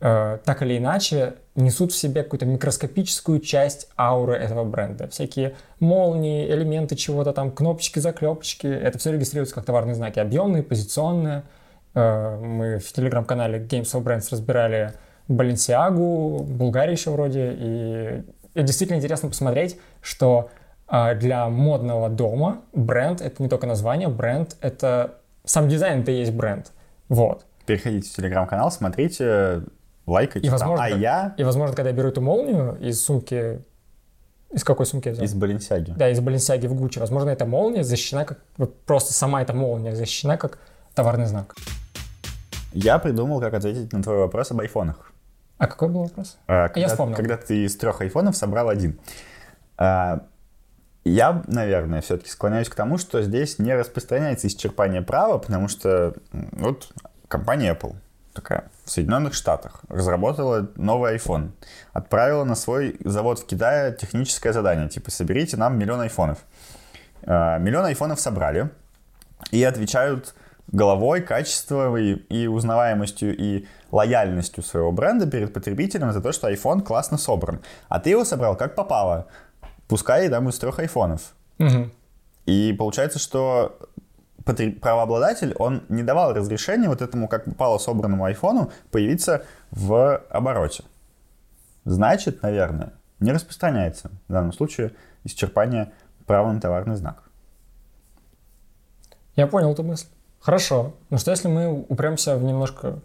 э, 0.00 0.38
так 0.44 0.62
или 0.62 0.78
иначе 0.78 1.34
несут 1.56 1.92
в 1.92 1.96
себе 1.96 2.22
какую-то 2.22 2.46
микроскопическую 2.46 3.40
часть 3.40 3.88
ауры 3.98 4.36
этого 4.36 4.64
бренда. 4.64 5.08
Всякие 5.08 5.56
молнии, 5.80 6.48
элементы 6.48 6.94
чего-то 6.94 7.32
там, 7.32 7.50
кнопочки, 7.50 7.98
заклепочки, 7.98 8.66
это 8.66 8.98
все 8.98 9.12
регистрируется 9.12 9.54
как 9.54 9.64
товарные 9.64 9.94
знаки. 9.94 10.20
Объемные, 10.20 10.62
позиционные. 10.62 11.42
Э, 11.94 12.36
мы 12.36 12.78
в 12.78 12.92
телеграм-канале 12.92 13.58
Games 13.58 13.92
of 13.94 14.04
Brands 14.04 14.28
разбирали 14.30 14.92
Balenciaga, 15.28 16.42
Булгарию 16.42 16.92
еще 16.92 17.10
вроде, 17.10 17.52
и 17.58 18.22
действительно 18.62 18.96
интересно 18.96 19.28
посмотреть, 19.28 19.78
что 20.00 20.50
э, 20.88 21.14
для 21.14 21.48
модного 21.48 22.08
дома 22.08 22.62
бренд— 22.72 23.20
это 23.22 23.42
не 23.42 23.48
только 23.48 23.66
название, 23.66 24.08
бренд— 24.08 24.56
это... 24.60 25.14
Сам 25.44 25.68
дизайн— 25.68 26.00
это 26.02 26.12
и 26.12 26.18
есть 26.18 26.32
бренд. 26.32 26.72
Вот. 27.08 27.46
Переходите 27.66 28.08
в 28.10 28.12
телеграм-канал, 28.14 28.70
смотрите, 28.70 29.62
лайкайте. 30.06 30.46
И, 30.46 30.50
возможно, 30.50 30.84
а 30.84 30.88
я... 30.88 31.34
И, 31.36 31.44
возможно, 31.44 31.74
когда 31.74 31.90
я 31.90 31.96
беру 31.96 32.08
эту 32.08 32.20
молнию 32.20 32.76
из 32.80 33.02
сумки... 33.02 33.62
Из 34.50 34.64
какой 34.64 34.86
сумки 34.86 35.08
я 35.08 35.12
взял? 35.12 35.24
Из 35.24 35.34
Баленсиаги. 35.34 35.92
Да, 35.96 36.08
из 36.08 36.20
Баленсиаги 36.20 36.66
в 36.66 36.74
Гуччи. 36.74 36.98
Возможно, 36.98 37.30
эта 37.30 37.44
молния 37.44 37.84
защищена 37.84 38.24
как... 38.24 38.38
Вот 38.56 38.80
просто 38.82 39.12
сама 39.12 39.42
эта 39.42 39.52
молния 39.52 39.94
защищена 39.94 40.36
как 40.38 40.58
товарный 40.94 41.26
знак. 41.26 41.54
Я 42.72 42.98
придумал, 42.98 43.40
как 43.40 43.54
ответить 43.54 43.92
на 43.92 44.02
твой 44.02 44.18
вопрос 44.18 44.50
об 44.50 44.60
айфонах. 44.60 45.12
А 45.58 45.66
какой 45.66 45.88
был 45.88 46.04
вопрос? 46.04 46.38
А, 46.46 46.68
когда, 46.68 46.80
я 46.80 46.88
вспомнил. 46.88 47.16
Когда 47.16 47.36
ты 47.36 47.64
из 47.64 47.76
трех 47.76 48.00
айфонов 48.00 48.36
собрал 48.36 48.68
один. 48.68 48.98
А, 49.76 50.24
я, 51.04 51.42
наверное, 51.46 52.00
все-таки 52.00 52.30
склоняюсь 52.30 52.68
к 52.68 52.74
тому, 52.74 52.98
что 52.98 53.22
здесь 53.22 53.58
не 53.58 53.74
распространяется 53.74 54.46
исчерпание 54.46 55.02
права, 55.02 55.38
потому 55.38 55.68
что 55.68 56.14
вот 56.32 56.92
компания 57.28 57.72
Apple 57.74 57.94
такая 58.34 58.64
в 58.84 58.90
Соединенных 58.90 59.34
Штатах 59.34 59.80
разработала 59.88 60.68
новый 60.76 61.16
iPhone, 61.16 61.50
отправила 61.92 62.44
на 62.44 62.54
свой 62.54 62.96
завод 63.04 63.40
в 63.40 63.46
Китае 63.46 63.92
техническое 63.92 64.52
задание, 64.52 64.88
типа 64.88 65.10
соберите 65.10 65.56
нам 65.56 65.76
миллион 65.76 66.00
айфонов. 66.00 66.38
А, 67.24 67.58
миллион 67.58 67.86
айфонов 67.86 68.20
собрали 68.20 68.70
и 69.50 69.62
отвечают 69.64 70.34
головой, 70.68 71.22
качеством 71.22 71.96
и, 71.96 72.12
и 72.12 72.46
узнаваемостью 72.46 73.36
и 73.36 73.66
лояльностью 73.90 74.62
своего 74.62 74.92
бренда 74.92 75.26
перед 75.26 75.52
потребителем 75.52 76.12
за 76.12 76.20
то, 76.20 76.32
что 76.32 76.50
iPhone 76.50 76.82
классно 76.82 77.18
собран. 77.18 77.60
А 77.88 78.00
ты 78.00 78.10
его 78.10 78.24
собрал 78.24 78.56
как 78.56 78.74
попало, 78.74 79.26
пускай 79.88 80.28
там 80.28 80.48
из 80.48 80.58
трех 80.58 80.78
айфонов. 80.78 81.34
Угу. 81.58 81.90
И 82.46 82.74
получается, 82.78 83.18
что 83.18 83.78
правообладатель, 84.80 85.54
он 85.58 85.82
не 85.88 86.02
давал 86.02 86.32
разрешения 86.32 86.88
вот 86.88 87.02
этому 87.02 87.28
как 87.28 87.44
попало 87.44 87.78
собранному 87.78 88.24
айфону 88.24 88.70
появиться 88.90 89.44
в 89.70 90.22
обороте. 90.30 90.84
Значит, 91.84 92.42
наверное, 92.42 92.92
не 93.20 93.32
распространяется 93.32 94.10
в 94.28 94.32
данном 94.32 94.52
случае 94.52 94.92
исчерпание 95.24 95.92
права 96.26 96.52
на 96.52 96.60
товарный 96.60 96.96
знак. 96.96 97.22
Я 99.36 99.46
понял 99.46 99.72
эту 99.72 99.82
мысль. 99.82 100.06
Хорошо. 100.40 100.94
Но 101.10 101.18
что 101.18 101.30
если 101.30 101.48
мы 101.48 101.84
упремся 101.88 102.36
в 102.36 102.42
немножко 102.42 103.00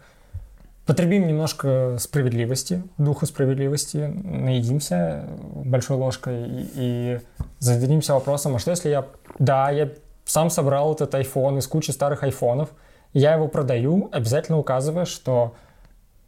потребим 0.86 1.28
немножко 1.28 1.98
справедливости, 2.00 2.84
духа 2.98 3.26
справедливости, 3.26 3.98
наедимся 3.98 5.26
большой 5.56 5.98
ложкой 5.98 6.48
и, 6.48 6.69
и 6.76 7.19
зададимся 7.60 8.13
вопросом, 8.13 8.56
а 8.56 8.60
что 8.60 8.72
если 8.72 8.89
я, 8.89 9.06
да, 9.39 9.69
я 9.69 9.89
сам 10.26 10.50
собрал 10.50 10.93
этот 10.93 11.13
iPhone 11.13 11.60
из 11.60 11.67
кучи 11.67 11.91
старых 11.91 12.24
айфонов, 12.24 12.69
я 13.13 13.34
его 13.34 13.48
продаю, 13.48 14.10
обязательно 14.12 14.58
указывая, 14.58 15.06
что 15.06 15.56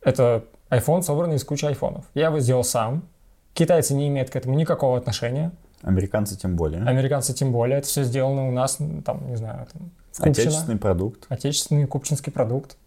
это 0.02 0.46
iPhone 0.70 1.02
собранный 1.02 1.36
из 1.36 1.44
кучи 1.44 1.66
айфонов. 1.66 2.06
Я 2.14 2.28
его 2.28 2.40
сделал 2.40 2.64
сам, 2.64 3.04
китайцы 3.54 3.94
не 3.94 4.08
имеют 4.08 4.30
к 4.30 4.36
этому 4.36 4.56
никакого 4.56 4.98
отношения. 4.98 5.52
Американцы 5.82 6.38
тем 6.38 6.56
более. 6.56 6.84
Американцы 6.84 7.34
тем 7.34 7.52
более. 7.52 7.80
Это 7.80 7.88
все 7.88 8.04
сделано 8.04 8.48
у 8.48 8.52
нас, 8.52 8.78
там, 9.04 9.28
не 9.28 9.36
знаю, 9.36 9.68
там, 9.72 9.92
Купчино. 10.18 10.32
Отечественный 10.32 10.78
продукт. 10.78 11.26
Отечественный 11.30 11.88
купчинский 11.88 12.32
продукт. 12.32 12.78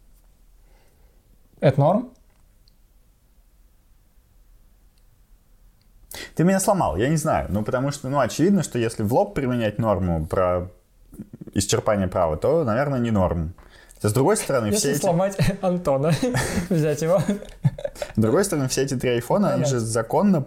Это 1.61 1.81
норм? 1.81 2.11
Ты 6.35 6.45
меня 6.45 6.61
сломал, 6.61 6.97
я 6.97 7.09
не 7.09 7.17
знаю. 7.17 7.49
Ну, 7.51 7.65
потому 7.65 7.91
что, 7.91 8.09
ну, 8.09 8.21
очевидно, 8.21 8.63
что 8.63 8.79
если 8.79 9.03
в 9.03 9.13
лоб 9.13 9.35
применять 9.35 9.79
норму 9.79 10.25
про 10.27 10.71
исчерпание 11.55 12.09
права, 12.09 12.37
то, 12.37 12.65
наверное, 12.65 13.01
не 13.01 13.11
норм. 13.11 13.55
С 14.01 14.13
другой 14.13 14.37
стороны, 14.37 14.67
Если 14.67 14.79
все 14.79 14.91
эти... 14.93 15.01
сломать 15.01 15.37
Антона, 15.61 16.13
взять 16.71 17.03
его. 17.03 17.21
С 17.21 18.21
другой 18.21 18.45
стороны, 18.45 18.69
все 18.69 18.83
эти 18.83 18.95
три 18.95 19.11
айфона, 19.11 19.55
они 19.55 19.65
же 19.65 19.81
законно 19.81 20.47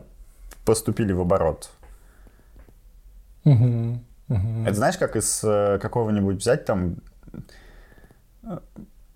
поступили 0.64 1.12
в 1.12 1.20
оборот. 1.20 1.70
Это 3.44 4.74
знаешь, 4.74 4.98
как 4.98 5.18
из 5.18 5.44
э, 5.44 5.80
какого-нибудь 5.82 6.38
взять 6.38 6.64
там 6.64 6.98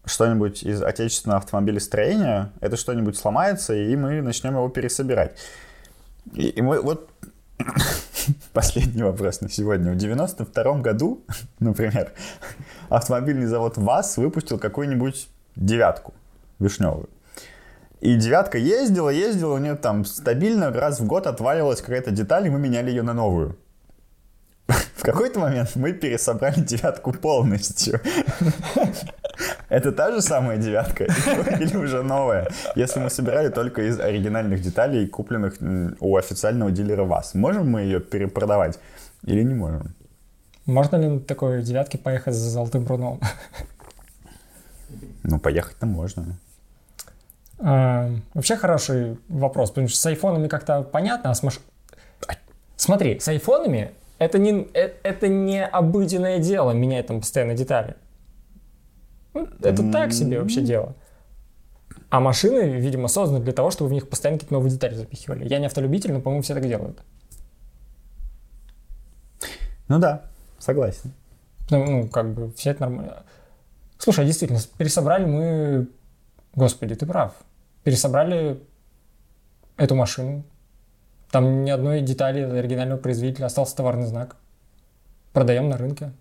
что-нибудь 0.06 0.64
из 0.64 0.82
отечественного 0.82 1.40
автомобилестроения, 1.40 2.52
это 2.62 2.78
что-нибудь 2.78 3.18
сломается, 3.18 3.74
и 3.74 3.96
мы 3.96 4.22
начнем 4.22 4.54
его 4.54 4.70
пересобирать. 4.70 5.38
И, 6.34 6.48
и 6.48 6.62
мы 6.62 6.82
вот 6.82 7.10
последний 8.54 9.04
вопрос 9.04 9.42
на 9.42 9.50
сегодня. 9.50 9.92
В 9.92 9.98
92 9.98 10.74
году, 10.80 11.24
например, 11.60 12.12
автомобильный 12.90 13.48
завод 13.48 13.78
ВАЗ 13.78 14.18
выпустил 14.18 14.60
какую-нибудь 14.60 15.28
девятку 15.56 16.14
вишневую. 16.60 17.10
И 18.02 18.16
девятка 18.16 18.58
ездила, 18.58 19.10
ездила, 19.10 19.56
у 19.56 19.58
нее 19.58 19.76
там 19.76 20.06
стабильно 20.06 20.72
раз 20.72 21.00
в 21.00 21.06
год 21.06 21.28
отваливалась 21.28 21.82
какая-то 21.82 22.12
деталь, 22.12 22.48
и 22.48 22.50
мы 22.50 22.60
меняли 22.60 22.90
ее 22.90 23.02
на 23.02 23.14
новую. 23.14 23.58
В 24.68 25.02
какой-то 25.02 25.40
момент 25.40 25.72
мы 25.76 25.94
пересобрали 25.94 26.60
девятку 26.60 27.14
полностью. 27.14 28.02
Это 29.70 29.92
та 29.92 30.12
же 30.12 30.22
самая 30.22 30.58
девятка 30.58 31.06
или 31.60 31.78
уже 31.78 32.04
новая? 32.04 32.48
Если 32.76 33.00
мы 33.00 33.10
собирали 33.10 33.50
только 33.50 33.82
из 33.82 34.00
оригинальных 34.00 34.62
деталей, 34.62 35.08
купленных 35.08 35.56
у 36.00 36.16
официального 36.18 36.72
дилера 36.72 37.04
ВАЗ, 37.04 37.34
можем 37.36 37.70
мы 37.70 37.82
ее 37.82 38.00
перепродавать 38.00 38.80
или 39.24 39.44
не 39.44 39.54
можем? 39.54 39.96
Можно 40.66 40.96
ли 40.98 41.08
на 41.08 41.20
такой 41.20 41.62
девятке 41.62 41.98
поехать 41.98 42.34
за 42.34 42.50
золотым 42.50 42.88
руном? 42.88 43.20
Ну, 45.24 45.40
поехать-то 45.40 45.86
можно. 45.86 46.38
А, 47.60 48.12
вообще 48.34 48.56
хороший 48.56 49.18
вопрос, 49.28 49.70
потому 49.70 49.88
что 49.88 49.98
с 49.98 50.06
айфонами 50.06 50.48
как-то 50.48 50.82
понятно, 50.82 51.32
а 51.32 51.36
с 51.36 51.44
маш... 51.44 51.60
Смотри, 52.76 53.20
с 53.20 53.28
айфонами 53.28 53.92
это 54.18 54.38
не, 54.38 54.68
это, 54.74 54.96
это 55.04 55.28
не 55.28 55.66
обыденное 55.66 56.40
дело 56.40 56.72
менять 56.72 57.08
там 57.08 57.22
постоянно 57.22 57.54
детали. 57.54 57.96
Ну, 59.36 59.48
это 59.62 59.84
mm-hmm. 59.84 59.92
так 59.92 60.14
себе 60.14 60.40
вообще 60.40 60.62
дело. 60.62 60.96
А 62.10 62.22
машины, 62.22 62.80
видимо, 62.80 63.10
созданы 63.10 63.44
для 63.44 63.52
того, 63.52 63.70
чтобы 63.70 63.90
в 63.90 63.94
них 63.94 64.10
постоянно 64.10 64.40
какие-то 64.40 64.54
новые 64.54 64.72
детали 64.72 64.96
запихивали. 64.96 65.48
Я 65.48 65.60
не 65.60 65.66
автолюбитель, 65.66 66.14
но, 66.14 66.22
по-моему, 66.22 66.42
все 66.42 66.54
так 66.54 66.66
делают. 66.66 67.04
Ну 69.90 70.00
да, 70.00 70.24
согласен. 70.58 71.12
Ну, 71.70 71.84
ну, 71.84 72.08
как 72.08 72.34
бы, 72.34 72.52
все 72.54 72.72
это 72.72 72.82
нормально. 72.82 73.24
Слушай, 73.98 74.24
а 74.24 74.26
действительно, 74.26 74.60
пересобрали 74.78 75.26
мы... 75.26 75.90
Господи, 76.56 76.96
ты 76.96 77.06
прав. 77.06 77.34
Пересобрали 77.84 78.64
эту 79.76 79.96
машину. 79.96 80.46
Там 81.30 81.66
ни 81.66 81.70
одной 81.70 82.02
детали 82.02 82.40
оригинального 82.40 83.00
производителя. 83.00 83.48
Остался 83.48 83.76
товарный 83.76 84.06
знак. 84.06 84.38
Продаем 85.34 85.68
на 85.68 85.78
рынке. 85.78 86.14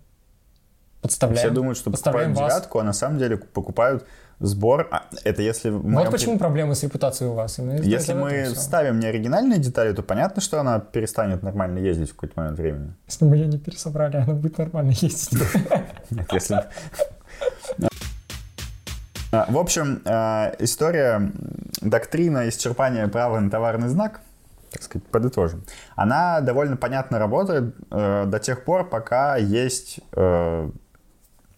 Подставляем. 1.05 1.47
Все 1.47 1.53
думают, 1.53 1.77
что 1.77 1.91
покупают 1.91 2.33
девятку, 2.33 2.79
а 2.79 2.83
на 2.83 2.93
самом 2.93 3.19
деле 3.19 3.37
покупают 3.37 4.07
сбор. 4.39 4.87
А, 4.91 5.03
это 5.23 5.43
если... 5.43 5.69
Вот 5.69 6.09
почему 6.09 6.39
проблемы 6.39 6.73
с 6.73 6.81
репутацией 6.81 7.29
у 7.29 7.33
вас. 7.33 7.59
Именно 7.59 7.81
если 7.81 8.13
мы 8.13 8.45
ставим 8.55 8.99
не 8.99 9.05
оригинальные 9.05 9.59
детали, 9.59 9.93
то 9.93 10.01
понятно, 10.01 10.41
что 10.41 10.59
она 10.59 10.79
перестанет 10.79 11.43
нормально 11.43 11.77
ездить 11.77 12.09
в 12.09 12.15
какой-то 12.15 12.39
момент 12.39 12.57
времени. 12.57 12.93
Если 13.05 13.25
мы 13.25 13.35
ее 13.35 13.45
не 13.45 13.59
пересобрали, 13.59 14.17
она 14.17 14.33
будет 14.33 14.57
нормально 14.57 14.91
ездить. 14.91 15.39
Нет, 16.09 16.27
если... 16.31 16.63
А, 19.31 19.45
в 19.49 19.57
общем, 19.57 20.01
а, 20.05 20.53
история, 20.59 21.31
доктрина 21.81 22.49
исчерпания 22.49 23.07
права 23.07 23.39
на 23.39 23.51
товарный 23.51 23.89
знак, 23.89 24.21
так 24.71 24.81
сказать, 24.81 25.07
подытожим, 25.07 25.63
она 25.95 26.41
довольно 26.41 26.77
понятно 26.77 27.17
работает 27.17 27.75
э, 27.91 28.25
до 28.27 28.39
тех 28.39 28.65
пор, 28.65 28.89
пока 28.89 29.37
есть 29.37 30.01
э, 30.13 30.69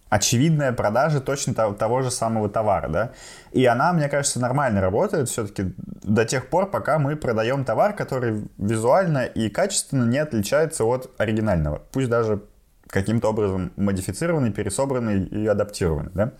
очевидная 0.09 0.71
продажа 0.71 1.19
точно 1.19 1.53
того, 1.53 1.73
того 1.73 2.01
же 2.01 2.11
самого 2.11 2.49
товара, 2.49 2.87
да. 2.87 3.11
И 3.51 3.65
она, 3.65 3.91
мне 3.93 4.07
кажется, 4.09 4.39
нормально 4.39 4.81
работает 4.81 5.29
все-таки 5.29 5.73
до 6.03 6.25
тех 6.25 6.49
пор, 6.49 6.69
пока 6.69 6.97
мы 6.97 7.15
продаем 7.15 7.65
товар, 7.65 7.93
который 7.93 8.47
визуально 8.57 9.25
и 9.25 9.49
качественно 9.49 10.05
не 10.05 10.17
отличается 10.17 10.85
от 10.85 11.11
оригинального. 11.17 11.81
Пусть 11.91 12.09
даже 12.09 12.41
каким-то 12.87 13.29
образом 13.29 13.71
модифицированный, 13.75 14.51
пересобранный 14.51 15.23
и 15.25 15.45
адаптированный, 15.45 16.11
да. 16.13 16.31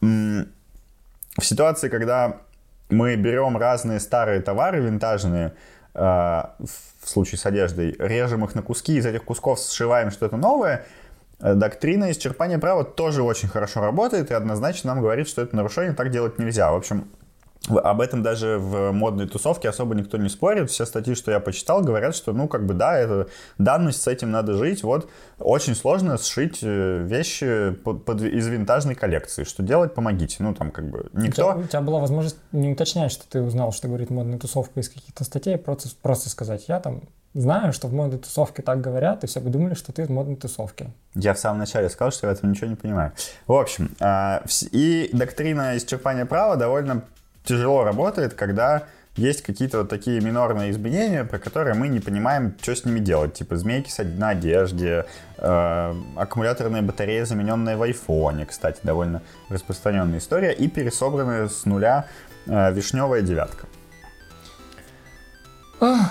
В 0.00 1.44
ситуации, 1.44 1.88
когда 1.88 2.36
мы 2.90 3.16
берем 3.16 3.56
разные 3.56 4.00
старые 4.00 4.42
товары 4.42 4.80
винтажные, 4.80 5.54
э, 5.94 5.98
в 5.98 7.08
случае 7.08 7.38
с 7.38 7.46
одеждой, 7.46 7.96
режем 7.98 8.44
их 8.44 8.54
на 8.54 8.60
куски, 8.60 8.98
из 8.98 9.06
этих 9.06 9.24
кусков 9.24 9.60
сшиваем 9.60 10.10
что-то 10.10 10.36
новое– 10.36 10.84
доктрина 11.42 12.12
исчерпания 12.12 12.58
права 12.58 12.84
тоже 12.84 13.22
очень 13.22 13.48
хорошо 13.48 13.80
работает 13.80 14.30
и 14.30 14.34
однозначно 14.34 14.94
нам 14.94 15.02
говорит, 15.02 15.28
что 15.28 15.42
это 15.42 15.56
нарушение, 15.56 15.92
так 15.92 16.10
делать 16.10 16.38
нельзя. 16.38 16.70
В 16.72 16.76
общем, 16.76 17.08
об 17.68 18.00
этом 18.00 18.22
даже 18.22 18.58
в 18.58 18.92
модной 18.92 19.28
тусовке 19.28 19.68
особо 19.68 19.94
никто 19.94 20.18
не 20.18 20.28
спорит. 20.28 20.70
Все 20.70 20.84
статьи, 20.84 21.14
что 21.14 21.30
я 21.30 21.38
почитал, 21.40 21.80
говорят, 21.80 22.16
что, 22.16 22.32
ну, 22.32 22.48
как 22.48 22.66
бы, 22.66 22.74
да, 22.74 22.98
это 22.98 23.28
данность, 23.58 24.02
с 24.02 24.08
этим 24.08 24.30
надо 24.30 24.54
жить. 24.54 24.82
Вот 24.82 25.08
очень 25.38 25.76
сложно 25.76 26.18
сшить 26.18 26.58
э, 26.62 27.02
вещи 27.04 27.70
под, 27.84 28.04
под, 28.04 28.22
из 28.22 28.48
винтажной 28.48 28.94
коллекции. 28.94 29.44
Что 29.44 29.62
делать, 29.62 29.94
помогите. 29.94 30.36
Ну, 30.40 30.54
там, 30.54 30.70
как 30.72 30.90
бы, 30.90 31.08
никто... 31.12 31.50
У 31.50 31.52
тебя, 31.52 31.64
у 31.64 31.66
тебя 31.68 31.80
была 31.82 32.00
возможность 32.00 32.36
не 32.50 32.72
уточнять, 32.72 33.12
что 33.12 33.28
ты 33.28 33.40
узнал, 33.40 33.72
что 33.72 33.86
говорит 33.86 34.10
модная 34.10 34.38
тусовка 34.38 34.80
из 34.80 34.88
каких-то 34.88 35.22
статей, 35.22 35.56
просто, 35.56 35.88
просто 36.02 36.30
сказать, 36.30 36.64
я 36.68 36.80
там 36.80 37.02
знаю, 37.34 37.72
что 37.72 37.88
в 37.88 37.94
модной 37.94 38.18
тусовке 38.18 38.62
так 38.62 38.80
говорят, 38.80 39.24
и 39.24 39.26
все 39.26 39.40
бы 39.40 39.50
думали, 39.50 39.74
что 39.74 39.92
ты 39.92 40.04
в 40.04 40.10
модной 40.10 40.36
тусовке. 40.36 40.90
Я 41.14 41.34
в 41.34 41.38
самом 41.38 41.58
начале 41.58 41.88
сказал, 41.88 42.12
что 42.12 42.26
я 42.26 42.34
в 42.34 42.36
этом 42.36 42.50
ничего 42.50 42.68
не 42.68 42.76
понимаю. 42.76 43.12
В 43.46 43.52
общем, 43.52 43.90
а, 44.00 44.42
и 44.70 45.10
доктрина 45.12 45.76
исчерпания 45.76 46.26
права 46.26 46.56
довольно 46.56 47.04
тяжело 47.44 47.84
работает, 47.84 48.34
когда 48.34 48.84
есть 49.16 49.42
какие-то 49.42 49.78
вот 49.78 49.90
такие 49.90 50.20
минорные 50.20 50.70
изменения, 50.70 51.24
про 51.24 51.38
которые 51.38 51.74
мы 51.74 51.88
не 51.88 52.00
понимаем, 52.00 52.56
что 52.62 52.74
с 52.74 52.84
ними 52.84 52.98
делать. 52.98 53.34
Типа 53.34 53.56
змейки 53.56 53.90
на 54.16 54.30
одежде, 54.30 55.04
э, 55.36 55.94
аккумуляторная 56.16 56.80
батарея, 56.80 57.26
замененная 57.26 57.76
в 57.76 57.82
айфоне, 57.82 58.46
кстати, 58.46 58.80
довольно 58.82 59.20
распространенная 59.50 60.18
история, 60.18 60.52
и 60.52 60.66
пересобранная 60.66 61.48
с 61.48 61.66
нуля 61.66 62.06
э, 62.46 62.72
вишневая 62.72 63.20
девятка. 63.20 63.66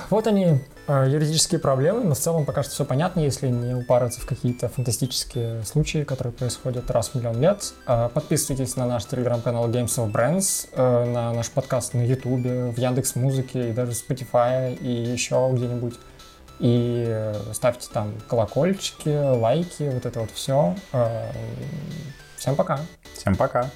Вот 0.09 0.27
они, 0.27 0.59
юридические 0.87 1.59
проблемы, 1.59 2.03
но 2.03 2.15
в 2.15 2.19
целом 2.19 2.45
пока 2.45 2.63
что 2.63 2.71
все 2.71 2.85
понятно, 2.85 3.19
если 3.19 3.47
не 3.47 3.73
упарываться 3.73 4.19
в 4.21 4.25
какие-то 4.25 4.67
фантастические 4.69 5.63
случаи, 5.63 6.03
которые 6.03 6.33
происходят 6.33 6.89
раз 6.91 7.09
в 7.09 7.15
миллион 7.15 7.39
лет. 7.39 7.73
Э, 7.87 8.09
подписывайтесь 8.13 8.75
на 8.75 8.85
наш 8.85 9.05
телеграм-канал 9.05 9.69
Games 9.69 9.95
of 9.97 10.11
Brands, 10.11 10.69
э, 10.73 11.05
на 11.05 11.33
наш 11.33 11.49
подкаст 11.49 11.93
на 11.93 12.05
YouTube, 12.05 12.73
в 12.73 12.77
Яндекс 12.77 13.15
Музыке 13.15 13.69
и 13.69 13.73
даже 13.73 13.91
Spotify 13.91 14.75
и 14.75 14.91
еще 14.91 15.49
где-нибудь. 15.53 15.95
И 16.59 17.33
ставьте 17.53 17.87
там 17.91 18.13
колокольчики, 18.29 19.09
лайки, 19.09 19.89
вот 19.91 20.05
это 20.05 20.19
вот 20.19 20.29
все. 20.31 20.75
Всем 22.37 22.55
пока. 22.55 22.79
Всем 23.15 23.35
пока. 23.35 23.69